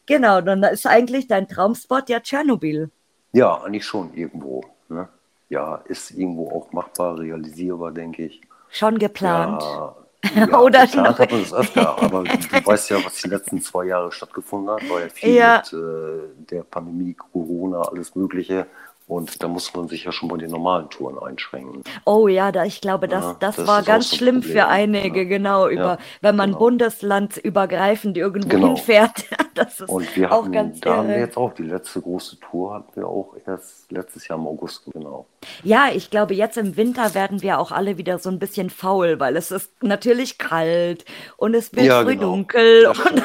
genau, 0.07 0.41
dann 0.41 0.63
ist 0.63 0.87
eigentlich 0.87 1.29
dein 1.29 1.47
Traumspot 1.47 2.09
ja 2.09 2.21
Tschernobyl. 2.21 2.91
Ja, 3.35 3.63
eigentlich 3.63 3.85
schon 3.85 4.15
irgendwo. 4.15 4.65
Ne? 4.89 5.11
Ja, 5.51 5.83
ist 5.89 6.11
irgendwo 6.13 6.49
auch 6.51 6.73
machbar, 6.73 7.19
realisierbar, 7.19 7.93
denke 7.93 8.25
ich. 8.25 8.41
Schon 8.71 8.99
geplant. 8.99 9.63
Ja, 9.63 9.95
ja, 10.35 10.59
Oder 10.61 10.87
geplant 10.87 11.19
noch- 11.19 11.27
das 11.27 11.53
öfter, 11.53 11.99
aber 12.03 12.25
du 12.25 12.67
weißt 12.67 12.91
ja, 12.91 13.05
was 13.05 13.15
die 13.17 13.29
letzten 13.29 13.61
zwei 13.61 13.85
Jahre 13.87 14.11
stattgefunden 14.13 14.71
hat, 14.75 14.89
war 14.89 15.01
ja 15.01 15.09
viel 15.09 15.35
Ja. 15.35 15.63
mit 15.65 15.73
äh, 15.73 16.47
der 16.51 16.63
Pandemie, 16.63 17.15
Corona, 17.15 17.83
alles 17.83 18.15
Mögliche. 18.15 18.67
Und 19.07 19.43
da 19.43 19.49
muss 19.49 19.75
man 19.75 19.87
sich 19.89 20.05
ja 20.05 20.13
schon 20.13 20.29
bei 20.31 20.37
den 20.39 20.51
normalen 20.51 20.89
Touren 20.89 21.19
einschränken. 21.19 21.83
Oh 22.07 22.27
ja, 22.27 22.53
da, 22.53 22.65
ich 22.65 22.81
glaube, 22.81 23.07
das, 23.07 23.23
Ja, 23.25 23.37
das, 23.39 23.57
das 23.57 23.67
war 23.67 23.83
ganz 23.83 24.09
so 24.11 24.17
schlimm 24.17 24.37
Problem, 24.41 24.53
für 24.53 24.67
einige, 24.69 25.23
ja. 25.23 25.29
genau, 25.29 25.69
über, 25.69 25.83
Ja, 25.83 25.99
wenn 26.23 26.37
man 26.37 26.51
genau. 26.51 26.59
bundeslandübergreifend 26.61 28.17
irgendwo 28.17 28.49
Genau. 28.49 28.69
hinfährt. 28.69 29.25
Das 29.55 29.79
ist 29.79 29.89
Und 29.89 30.17
wir 30.17 30.33
auch 30.33 30.47
hatten, 30.47 30.51
ganz 30.51 30.81
da 30.81 30.97
haben 30.97 31.07
wir 31.11 31.15
irre. 31.15 31.27
jetzt 31.27 31.37
auch 31.37 31.55
die 31.55 31.63
letzte 31.63 32.01
große 32.01 32.41
Tour, 32.41 32.75
hatten 32.75 32.97
wir 32.97 33.07
auch 33.07 33.37
erst 33.47 33.93
letztes 33.93 34.27
Jahr 34.27 34.37
im 34.37 34.49
August, 34.49 34.83
genau. 34.93 35.27
Ja, 35.63 35.91
ich 35.95 36.11
glaube, 36.11 36.35
jetzt 36.35 36.57
im 36.57 36.77
Winter 36.77 37.15
werden 37.15 37.41
wir 37.41 37.61
auch 37.61 37.71
alle 37.71 37.97
wieder 37.97 38.19
so 38.19 38.31
ein 38.31 38.41
bisschen 38.41 38.69
faul, 38.71 39.21
weil 39.21 39.37
es 39.37 39.51
ist 39.53 39.71
natürlich 39.83 40.39
kalt 40.39 41.05
und 41.37 41.55
es 41.55 41.73
wird 41.77 41.93
früh 41.93 42.17
genau. 42.17 42.33
dunkel 42.33 42.87
und 42.89 43.19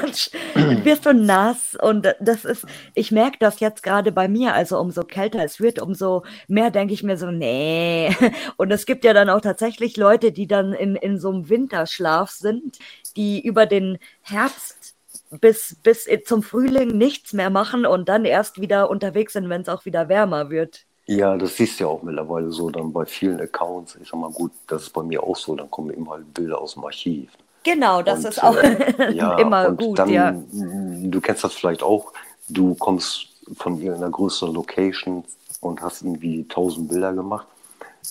dann 0.56 0.86
wirst 0.86 1.06
du 1.08 1.13
nass 1.13 1.76
und 1.82 2.08
das 2.20 2.46
ist, 2.46 2.65
ich 2.94 3.12
merke 3.12 3.38
das 3.39 3.60
jetzt 3.60 3.82
gerade 3.82 4.12
bei 4.12 4.28
mir, 4.28 4.54
also 4.54 4.78
umso 4.80 5.04
kälter 5.04 5.44
es 5.44 5.60
wird, 5.60 5.68
umso 5.77 6.23
mehr 6.47 6.71
denke 6.71 6.93
ich 6.93 7.03
mir 7.03 7.17
so, 7.17 7.29
nee. 7.29 8.15
Und 8.58 8.71
es 8.71 8.86
gibt 8.88 9.03
ja 9.05 9.13
dann 9.13 9.29
auch 9.29 9.41
tatsächlich 9.41 9.97
Leute, 9.97 10.32
die 10.32 10.47
dann 10.47 10.73
in, 10.73 10.95
in 10.95 11.19
so 11.19 11.29
einem 11.29 11.49
Winterschlaf 11.49 12.32
sind, 12.32 12.79
die 13.15 13.45
über 13.45 13.67
den 13.67 13.99
Herbst 14.21 14.95
bis, 15.41 15.77
bis 15.84 16.08
zum 16.25 16.41
Frühling 16.41 16.97
nichts 16.97 17.34
mehr 17.34 17.49
machen 17.49 17.86
und 17.86 18.10
dann 18.10 18.25
erst 18.25 18.60
wieder 18.60 18.89
unterwegs 18.89 19.34
sind, 19.34 19.49
wenn 19.49 19.62
es 19.62 19.69
auch 19.69 19.86
wieder 19.86 20.10
wärmer 20.10 20.49
wird. 20.49 20.86
Ja, 21.05 21.38
das 21.38 21.58
siehst 21.58 21.79
du 21.79 21.86
ja 21.86 21.89
auch 21.89 22.03
mittlerweile 22.03 22.51
so 22.51 22.69
dann 22.69 22.93
bei 22.93 23.05
vielen 23.05 23.39
Accounts. 23.41 23.97
Ich 24.01 24.10
sag 24.10 24.19
mal, 24.19 24.32
gut, 24.32 24.51
das 24.67 24.84
ist 24.84 24.89
bei 24.91 25.01
mir 25.01 25.23
auch 25.23 25.36
so, 25.36 25.55
dann 25.55 25.69
kommen 25.71 25.89
immer 25.89 26.12
halt 26.12 26.34
Bilder 26.34 26.60
aus 26.60 26.75
dem 26.75 26.84
Archiv. 26.84 27.32
Genau, 27.63 28.01
das 28.01 28.19
Und, 28.19 28.29
ist 28.29 28.43
auch 28.43 28.55
äh, 28.55 29.12
ja, 29.13 29.38
immer 29.39 29.69
und 29.69 29.79
gut, 29.79 29.99
dann, 29.99 30.10
ja. 30.10 30.36
Du 30.51 31.19
kennst 31.19 31.43
das 31.43 31.53
vielleicht 31.53 31.84
auch, 31.84 32.13
du 32.47 32.75
kommst 32.75 33.27
von 33.58 33.79
irgendeiner 33.79 34.12
größeren 34.12 34.53
Location 34.53 35.23
und 35.60 35.82
hast 35.82 36.02
irgendwie 36.02 36.48
tausend 36.48 36.89
Bilder 36.89 37.13
gemacht. 37.13 37.48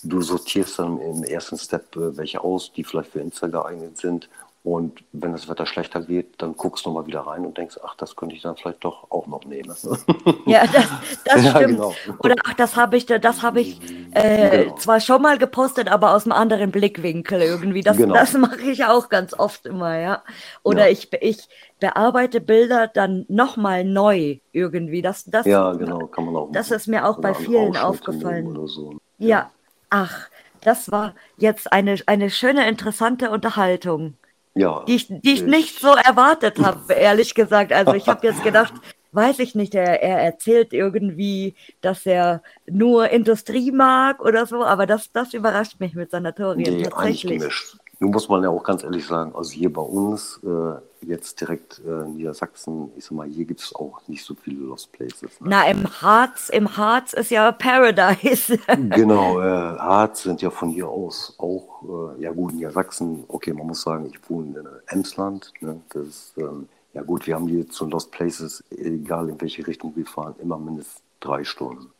Du 0.03 0.21
sortierst 0.21 0.79
dann 0.79 1.01
im 1.01 1.25
ersten 1.25 1.59
Step 1.59 1.97
äh, 1.97 2.17
welche 2.17 2.43
aus, 2.43 2.73
die 2.73 2.85
vielleicht 2.85 3.13
für 3.13 3.21
Insta 3.21 3.47
geeignet 3.47 3.97
sind. 3.99 4.29
Und 4.64 5.03
wenn 5.12 5.33
das 5.33 5.49
Wetter 5.49 5.64
schlechter 5.66 6.09
wird, 6.09 6.42
dann 6.42 6.55
guckst 6.57 6.85
du 6.85 6.90
mal 6.90 7.07
wieder 7.07 7.21
rein 7.21 7.47
und 7.47 7.57
denkst, 7.57 7.79
ach, 7.83 7.94
das 7.97 8.16
könnte 8.16 8.35
ich 8.35 8.42
dann 8.42 8.57
vielleicht 8.57 8.85
doch 8.85 9.11
auch 9.11 9.27
noch 9.27 9.44
nehmen. 9.44 9.73
Ja, 10.44 10.66
das, 10.66 10.87
das 11.25 11.44
Ja, 11.44 11.51
stimmt. 11.51 11.68
genau. 11.71 11.94
Oder 12.18 12.35
ach, 12.44 12.55
das 12.55 12.77
habe 12.77 12.97
ich, 12.97 13.07
das 13.07 13.42
habe 13.42 13.61
ich 13.61 13.81
äh, 14.11 14.64
Genau. 14.64 14.75
zwar 14.77 15.01
schon 15.01 15.23
mal 15.23 15.38
gepostet, 15.38 15.88
aber 15.88 16.14
aus 16.14 16.25
einem 16.25 16.33
anderen 16.33 16.71
Blickwinkel 16.71 17.40
irgendwie. 17.40 17.83
Das, 17.83 17.97
Genau. 17.97 18.14
das 18.14 18.33
mache 18.35 18.61
ich 18.62 18.85
auch 18.85 19.09
ganz 19.09 19.33
oft 19.38 19.66
immer, 19.66 19.99
ja. 19.99 20.23
Oder 20.62 20.87
Ja. 20.87 20.92
ich, 20.92 21.12
ich 21.23 21.49
bearbeite 21.81 22.40
Bilder 22.40 22.88
dann 22.88 23.25
nochmal 23.29 23.85
neu 23.85 24.38
irgendwie. 24.53 25.03
Das, 25.03 25.25
das, 25.25 25.47
Ja, 25.47 25.73
genau, 25.73 26.07
kann 26.09 26.25
man 26.25 26.37
auch 26.37 26.53
Das 26.53 26.71
ist 26.71 26.88
mir 26.88 27.07
auch 27.07 27.21
bei 27.21 27.33
vielen 27.35 27.77
aufgefallen. 27.77 28.66
so. 28.66 28.97
Ja, 29.18 29.51
ach, 29.90 30.29
das 30.62 30.90
war 30.90 31.14
jetzt 31.37 31.73
eine, 31.73 31.97
eine 32.07 32.31
schöne, 32.31 32.68
interessante 32.68 33.31
Unterhaltung. 33.31 34.14
Ja, 34.59 34.85
die 34.88 34.97
ich, 34.97 35.07
die 35.07 35.35
ich 35.35 35.42
nicht 35.44 35.79
so 35.79 35.94
erwartet 35.94 36.59
habe, 36.62 36.92
ehrlich 36.92 37.35
gesagt. 37.35 37.73
Also 37.73 37.94
ich 37.94 38.07
habe 38.09 38.27
jetzt 38.27 38.42
gedacht, 38.42 38.75
weiß 39.12 39.38
ich 39.38 39.55
nicht, 39.55 39.75
er, 39.75 40.03
er 40.03 40.18
erzählt 40.18 40.73
irgendwie, 40.73 41.55
dass 41.81 42.05
er 42.07 42.42
nur 42.66 43.09
Industrie 43.11 43.71
mag 43.71 44.21
oder 44.21 44.47
so, 44.47 44.64
aber 44.64 44.87
das, 44.87 45.12
das 45.12 45.33
überrascht 45.33 45.79
mich 45.79 45.94
mit 45.94 46.11
Sanatorien 46.11 46.79
Nee, 46.79 46.87
eigentlich 46.87 47.23
tatsächlich. 47.23 47.38
gemischt. 47.38 47.77
Nun 48.01 48.13
muss 48.13 48.29
man 48.29 48.45
ja 48.45 48.49
auch 48.49 48.63
ganz 48.63 48.85
ehrlich 48.85 49.05
sagen, 49.07 49.35
also 49.35 49.51
hier 49.51 49.73
bei 49.73 49.83
uns, 49.83 50.41
äh, 50.45 50.75
jetzt 51.05 51.41
direkt 51.41 51.81
äh, 51.85 52.07
Niedersachsen, 52.09 52.93
ich 52.97 53.05
sag 53.05 53.13
mal, 53.13 53.27
hier 53.27 53.45
gibt 53.45 53.61
es 53.61 53.75
auch 53.75 54.01
nicht 54.07 54.25
so 54.25 54.35
viele 54.35 54.67
Lost 54.67 54.93
Places. 54.93 55.41
Ne? 55.41 55.49
Na, 55.51 55.69
im 55.69 55.85
Harz, 56.01 56.49
im 56.49 56.77
Harz 56.77 57.13
ist 57.13 57.31
ja 57.31 57.51
Paradise. 57.53 58.59
Genau, 58.91 59.41
äh, 59.41 59.45
Harz 59.79 60.23
sind 60.23 60.43
ja 60.43 60.51
von 60.51 60.71
hier 60.71 60.89
aus 60.89 61.35
auch, 61.39 62.15
äh, 62.17 62.23
ja 62.23 62.31
gut, 62.33 62.55
Niedersachsen, 62.55 63.25
okay, 63.29 63.53
man 63.53 63.67
muss 63.67 63.83
sagen, 63.83 64.07
ich 64.07 64.19
wohne 64.31 64.61
in 64.61 64.67
Emsland, 64.87 65.53
ne? 65.61 65.81
das 65.91 66.07
ist, 66.07 66.33
ähm, 66.39 66.69
ja 66.95 67.03
gut, 67.03 67.27
wir 67.27 67.35
haben 67.35 67.49
hier 67.49 67.69
zu 67.69 67.87
Lost 67.87 68.13
Places, 68.13 68.63
egal 68.71 69.29
in 69.29 69.41
welche 69.41 69.67
Richtung 69.67 69.93
wir 69.97 70.07
fahren, 70.07 70.35
immer 70.41 70.59
mindestens 70.59 71.03
drei 71.21 71.43
Stunden. 71.45 71.91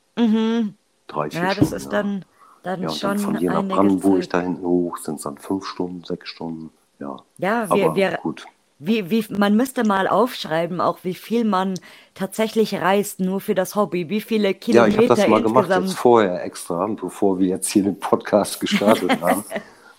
Drei, 1.09 1.31
vier 1.31 1.41
Mhm. 1.41 1.47
Ja, 1.47 1.55
das 1.55 1.57
Stunden. 1.57 1.75
ist 1.75 1.85
ja. 1.85 1.91
dann, 1.91 2.25
dann 2.69 2.83
Ja, 2.83 2.91
schon 2.91 3.11
dann 3.11 3.19
von 3.19 3.37
hier 3.39 3.51
nach 3.53 3.65
Brandenburg 3.65 4.29
da 4.31 4.41
hinten 4.41 4.65
hoch 4.67 4.97
sind 4.99 5.17
es 5.17 5.23
dann 5.23 5.39
fünf 5.39 5.65
Stunden, 5.67 6.05
sechs 6.05 6.29
Stunden. 6.29 6.71
Ja, 7.01 7.17
Ja, 7.39 7.69
wir- 7.75 7.85
aber 7.87 7.97
wir- 7.97 8.19
gut. 8.23 8.47
Wie, 8.81 9.11
wie, 9.11 9.25
man 9.37 9.57
müsste 9.57 9.83
mal 9.83 10.07
aufschreiben, 10.07 10.81
auch 10.81 10.99
wie 11.03 11.15
viel 11.15 11.45
man 11.45 11.75
tatsächlich 12.15 12.77
reist, 12.77 13.19
nur 13.19 13.41
für 13.41 13.57
das 13.57 13.75
Hobby, 13.75 14.09
wie 14.09 14.21
viele 14.21 14.49
Ja, 14.49 14.55
Kilometer 14.55 14.89
ich 14.91 14.97
habe 15.11 15.21
das 15.23 15.29
mal 15.29 15.43
gemacht 15.43 15.69
jetzt 15.69 15.95
vorher 15.95 16.45
extra, 16.45 16.87
bevor 16.87 17.41
wir 17.41 17.49
jetzt 17.49 17.69
hier 17.71 17.83
den 17.83 17.99
Podcast 17.99 18.61
gestartet 18.61 19.11
haben. 19.21 19.45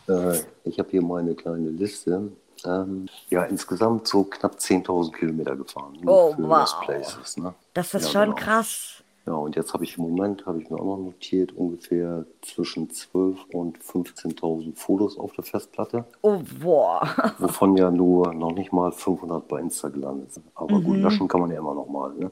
Äh, 0.07 0.39
ich 0.63 0.79
habe 0.79 0.89
hier 0.91 1.01
meine 1.01 1.35
kleine 1.35 1.69
Liste. 1.69 2.31
Ähm, 2.65 3.07
ja, 3.29 3.43
insgesamt 3.43 4.07
so 4.07 4.23
knapp 4.23 4.55
10.000 4.55 5.11
Kilometer 5.13 5.57
gefahren. 5.57 5.97
Oh, 6.05 6.33
wow. 6.37 6.59
Lost 6.59 6.79
Places, 6.81 7.35
ne? 7.37 7.53
Das 7.73 7.93
ist 7.93 8.05
Ja, 8.05 8.11
schon 8.25 8.35
genau. 8.35 8.45
krass. 8.45 9.03
Ja, 9.29 9.35
und 9.35 9.55
jetzt 9.55 9.75
habe 9.75 9.83
ich 9.83 9.95
im 9.95 10.05
Moment, 10.05 10.47
habe 10.47 10.59
ich 10.59 10.71
mir 10.71 10.77
auch 10.79 10.85
noch 10.85 10.97
notiert, 10.97 11.51
ungefähr 11.55 12.25
zwischen 12.41 12.87
12.000 12.89 13.35
und 13.53 13.77
15.000 13.77 14.75
Fotos 14.75 15.19
auf 15.19 15.33
der 15.33 15.43
Festplatte. 15.43 16.05
Oh, 16.23 16.39
boah. 16.59 17.07
Wovon 17.37 17.77
ja 17.77 17.91
nur 17.91 18.33
noch 18.33 18.53
nicht 18.53 18.73
mal 18.73 18.91
500 18.91 19.47
bei 19.47 19.59
Insta 19.59 19.89
gelandet 19.89 20.33
sind. 20.33 20.47
Aber 20.55 20.79
Mhm. 20.79 20.83
gut, 20.83 20.97
löschen 20.97 21.27
kann 21.27 21.41
man 21.41 21.51
ja 21.51 21.59
immer 21.59 21.75
noch 21.75 21.87
mal. 21.87 22.11
Ne? 22.15 22.31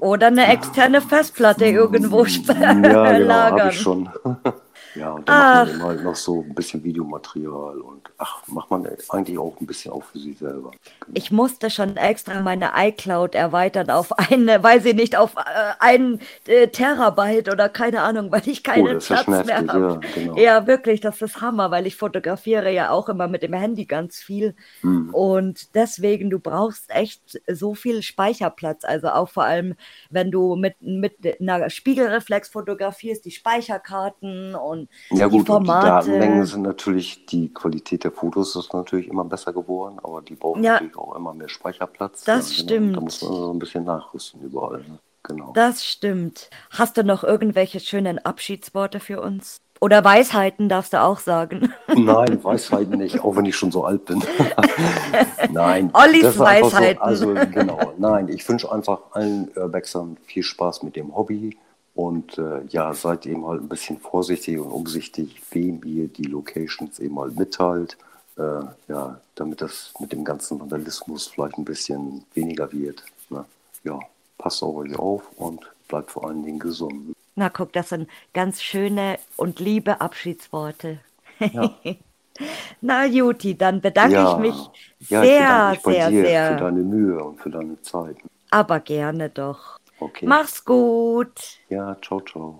Oder 0.00 0.28
eine 0.28 0.46
externe 0.50 1.02
Festplatte 1.02 1.66
irgendwo 1.66 2.24
Ja, 2.24 2.32
genau, 2.72 2.94
habe 2.94 3.20
lagern. 3.20 3.68
ich 3.68 3.78
schon. 3.78 4.08
Ja, 4.94 5.10
und 5.12 5.28
dann 5.28 5.38
macht 5.40 5.64
man 5.64 5.82
halt 5.82 6.02
noch 6.02 6.14
so 6.16 6.42
ein 6.42 6.54
bisschen 6.54 6.84
Videomaterial 6.84 7.80
und 7.80 8.10
ach, 8.18 8.46
macht 8.46 8.70
man 8.70 8.86
eigentlich 9.08 9.38
auch 9.38 9.60
ein 9.60 9.66
bisschen 9.66 9.92
auch 9.92 10.04
für 10.04 10.18
sich 10.20 10.38
selber. 10.38 10.76
Genau. 11.00 11.14
Ich 11.14 11.30
musste 11.32 11.70
schon 11.70 11.96
extra 11.96 12.40
meine 12.40 12.72
iCloud 12.76 13.34
erweitern 13.34 13.90
auf 13.90 14.12
eine, 14.18 14.62
weiß 14.62 14.84
ich 14.86 14.94
nicht, 14.94 15.16
auf 15.16 15.34
äh, 15.36 15.40
einen 15.80 16.20
äh, 16.46 16.68
Terabyte 16.68 17.48
oder 17.50 17.68
keine 17.68 18.02
Ahnung, 18.02 18.30
weil 18.32 18.48
ich 18.48 18.62
Oh, 18.76 18.86
keinen 18.86 18.98
ist 18.98 19.08
ja 19.10 19.16
Platz 19.16 19.44
mehr 19.44 19.64
habe. 19.68 20.00
ja, 20.02 20.04
genau. 20.14 20.36
Ja, 20.36 20.66
wirklich, 20.66 21.00
das 21.00 21.20
ist 21.22 21.40
Hammer, 21.40 21.70
weil 21.70 21.86
ich 21.86 21.96
fotografiere 21.96 22.70
ja 22.72 22.90
auch 22.90 23.08
immer 23.08 23.28
mit 23.28 23.42
dem 23.42 23.52
Handy 23.54 23.86
ganz 23.86 24.18
viel. 24.18 24.54
Hm. 24.82 25.14
Und 25.14 25.74
deswegen, 25.74 26.30
du 26.30 26.40
brauchst 26.40 26.90
echt 26.90 27.40
so 27.48 27.74
viel 27.74 28.02
Speicherplatz. 28.02 28.84
Also 28.84 29.08
auch 29.10 29.28
vor 29.28 29.44
allem, 29.44 29.74
wenn 30.10 30.30
du 30.30 30.56
mit, 30.56 30.80
mit 30.82 31.18
einer 31.40 31.70
Spiegelreflex 31.70 32.48
fotografierst, 32.48 33.24
die 33.24 33.30
Speicherkarten 33.30 34.54
und 34.54 34.83
Ja 35.10 35.28
die 35.28 35.38
gut, 35.38 35.48
und 35.50 35.62
die 35.62 35.66
Formate. 35.66 35.86
Datenmengen 35.86 36.44
sind 36.46 36.62
natürlich, 36.62 37.26
die 37.26 37.52
Qualität 37.52 38.04
der 38.04 38.12
Fotos 38.12 38.54
ist 38.56 38.72
natürlich 38.72 39.08
immer 39.08 39.24
besser 39.24 39.52
geworden, 39.52 39.98
aber 40.02 40.22
die 40.22 40.34
brauchen 40.34 40.62
Ja. 40.62 40.74
natürlich 40.74 40.96
auch 40.96 41.14
immer 41.16 41.34
mehr 41.34 41.48
Speicherplatz. 41.48 42.24
Das 42.24 42.48
Da 42.48 42.54
stimmt. 42.54 43.00
muss 43.00 43.22
man 43.22 43.32
so 43.32 43.52
ein 43.52 43.58
bisschen 43.58 43.84
nachrüsten 43.84 44.40
überall. 44.42 44.78
Ne? 44.80 44.98
Genau. 45.22 45.52
Das 45.54 45.84
stimmt. 45.84 46.50
Hast 46.70 46.96
du 46.96 47.04
noch 47.04 47.24
irgendwelche 47.24 47.80
schönen 47.80 48.18
Abschiedsworte 48.18 49.00
für 49.00 49.20
uns? 49.22 49.58
Oder 49.80 50.04
Weisheiten 50.04 50.68
darfst 50.68 50.92
du 50.92 51.02
auch 51.02 51.18
sagen. 51.18 51.72
Nein, 51.94 52.42
Weisheiten 52.44 52.98
nicht, 52.98 53.20
auch 53.20 53.36
wenn 53.36 53.44
ich 53.44 53.56
schon 53.56 53.72
so 53.72 53.84
alt 53.84 54.04
bin. 54.04 54.22
Nein. 55.50 55.90
Ollis 55.92 56.38
Weisheiten. 56.38 56.98
So, 57.16 57.30
also 57.30 57.34
genau, 57.50 57.92
nein, 57.98 58.28
ich 58.28 58.48
wünsche 58.48 58.70
einfach 58.70 59.00
allen 59.12 59.50
Urbexern 59.56 60.16
viel 60.24 60.42
Spaß 60.42 60.82
mit 60.82 60.96
dem 60.96 61.14
Hobby 61.14 61.56
und 61.94 62.38
äh, 62.38 62.64
ja, 62.68 62.92
seid 62.92 63.26
eben 63.26 63.46
halt 63.46 63.62
ein 63.62 63.68
bisschen 63.68 63.98
vorsichtig 63.98 64.58
und 64.58 64.70
umsichtig, 64.70 65.40
wem 65.50 65.80
ihr 65.84 66.08
die 66.08 66.24
Locations 66.24 66.98
eben 66.98 67.18
halt 67.18 67.36
mitteilt. 67.36 67.96
Äh, 68.36 68.64
ja, 68.88 69.20
damit 69.36 69.60
das 69.60 69.94
mit 70.00 70.12
dem 70.12 70.24
ganzen 70.24 70.58
Vandalismus 70.58 71.28
vielleicht 71.28 71.56
ein 71.56 71.64
bisschen 71.64 72.24
weniger 72.34 72.72
wird. 72.72 73.04
Ne? 73.30 73.44
Ja, 73.84 74.00
passt 74.38 74.62
auf 74.64 74.74
euch 74.74 74.98
auf 74.98 75.22
und 75.36 75.60
bleibt 75.86 76.10
vor 76.10 76.26
allen 76.26 76.42
Dingen 76.42 76.58
gesund. 76.58 77.14
Na 77.36 77.48
guck, 77.48 77.72
das 77.72 77.90
sind 77.90 78.08
ganz 78.32 78.60
schöne 78.60 79.18
und 79.36 79.60
liebe 79.60 80.00
Abschiedsworte. 80.00 80.98
Ja. 81.38 81.70
Na 82.80 83.06
Juti, 83.06 83.56
dann 83.56 83.80
bedanke 83.80 84.14
ja, 84.14 84.32
ich 84.32 84.38
mich 84.38 84.56
ja, 85.08 85.22
ich 85.22 85.28
sehr, 85.28 85.40
bedanke 85.40 85.70
mich 85.70 85.82
bei 85.82 85.92
sehr, 85.92 86.10
dir 86.10 86.24
sehr. 86.24 86.48
für 86.48 86.64
deine 86.64 86.80
Mühe 86.80 87.24
und 87.24 87.40
für 87.40 87.50
deine 87.50 87.80
Zeit. 87.82 88.16
Aber 88.50 88.80
gerne 88.80 89.30
doch. 89.30 89.78
Okay. 90.04 90.26
Mach's 90.26 90.64
gut. 90.64 91.40
Ja, 91.70 91.96
ciao, 92.02 92.20
ciao. 92.20 92.58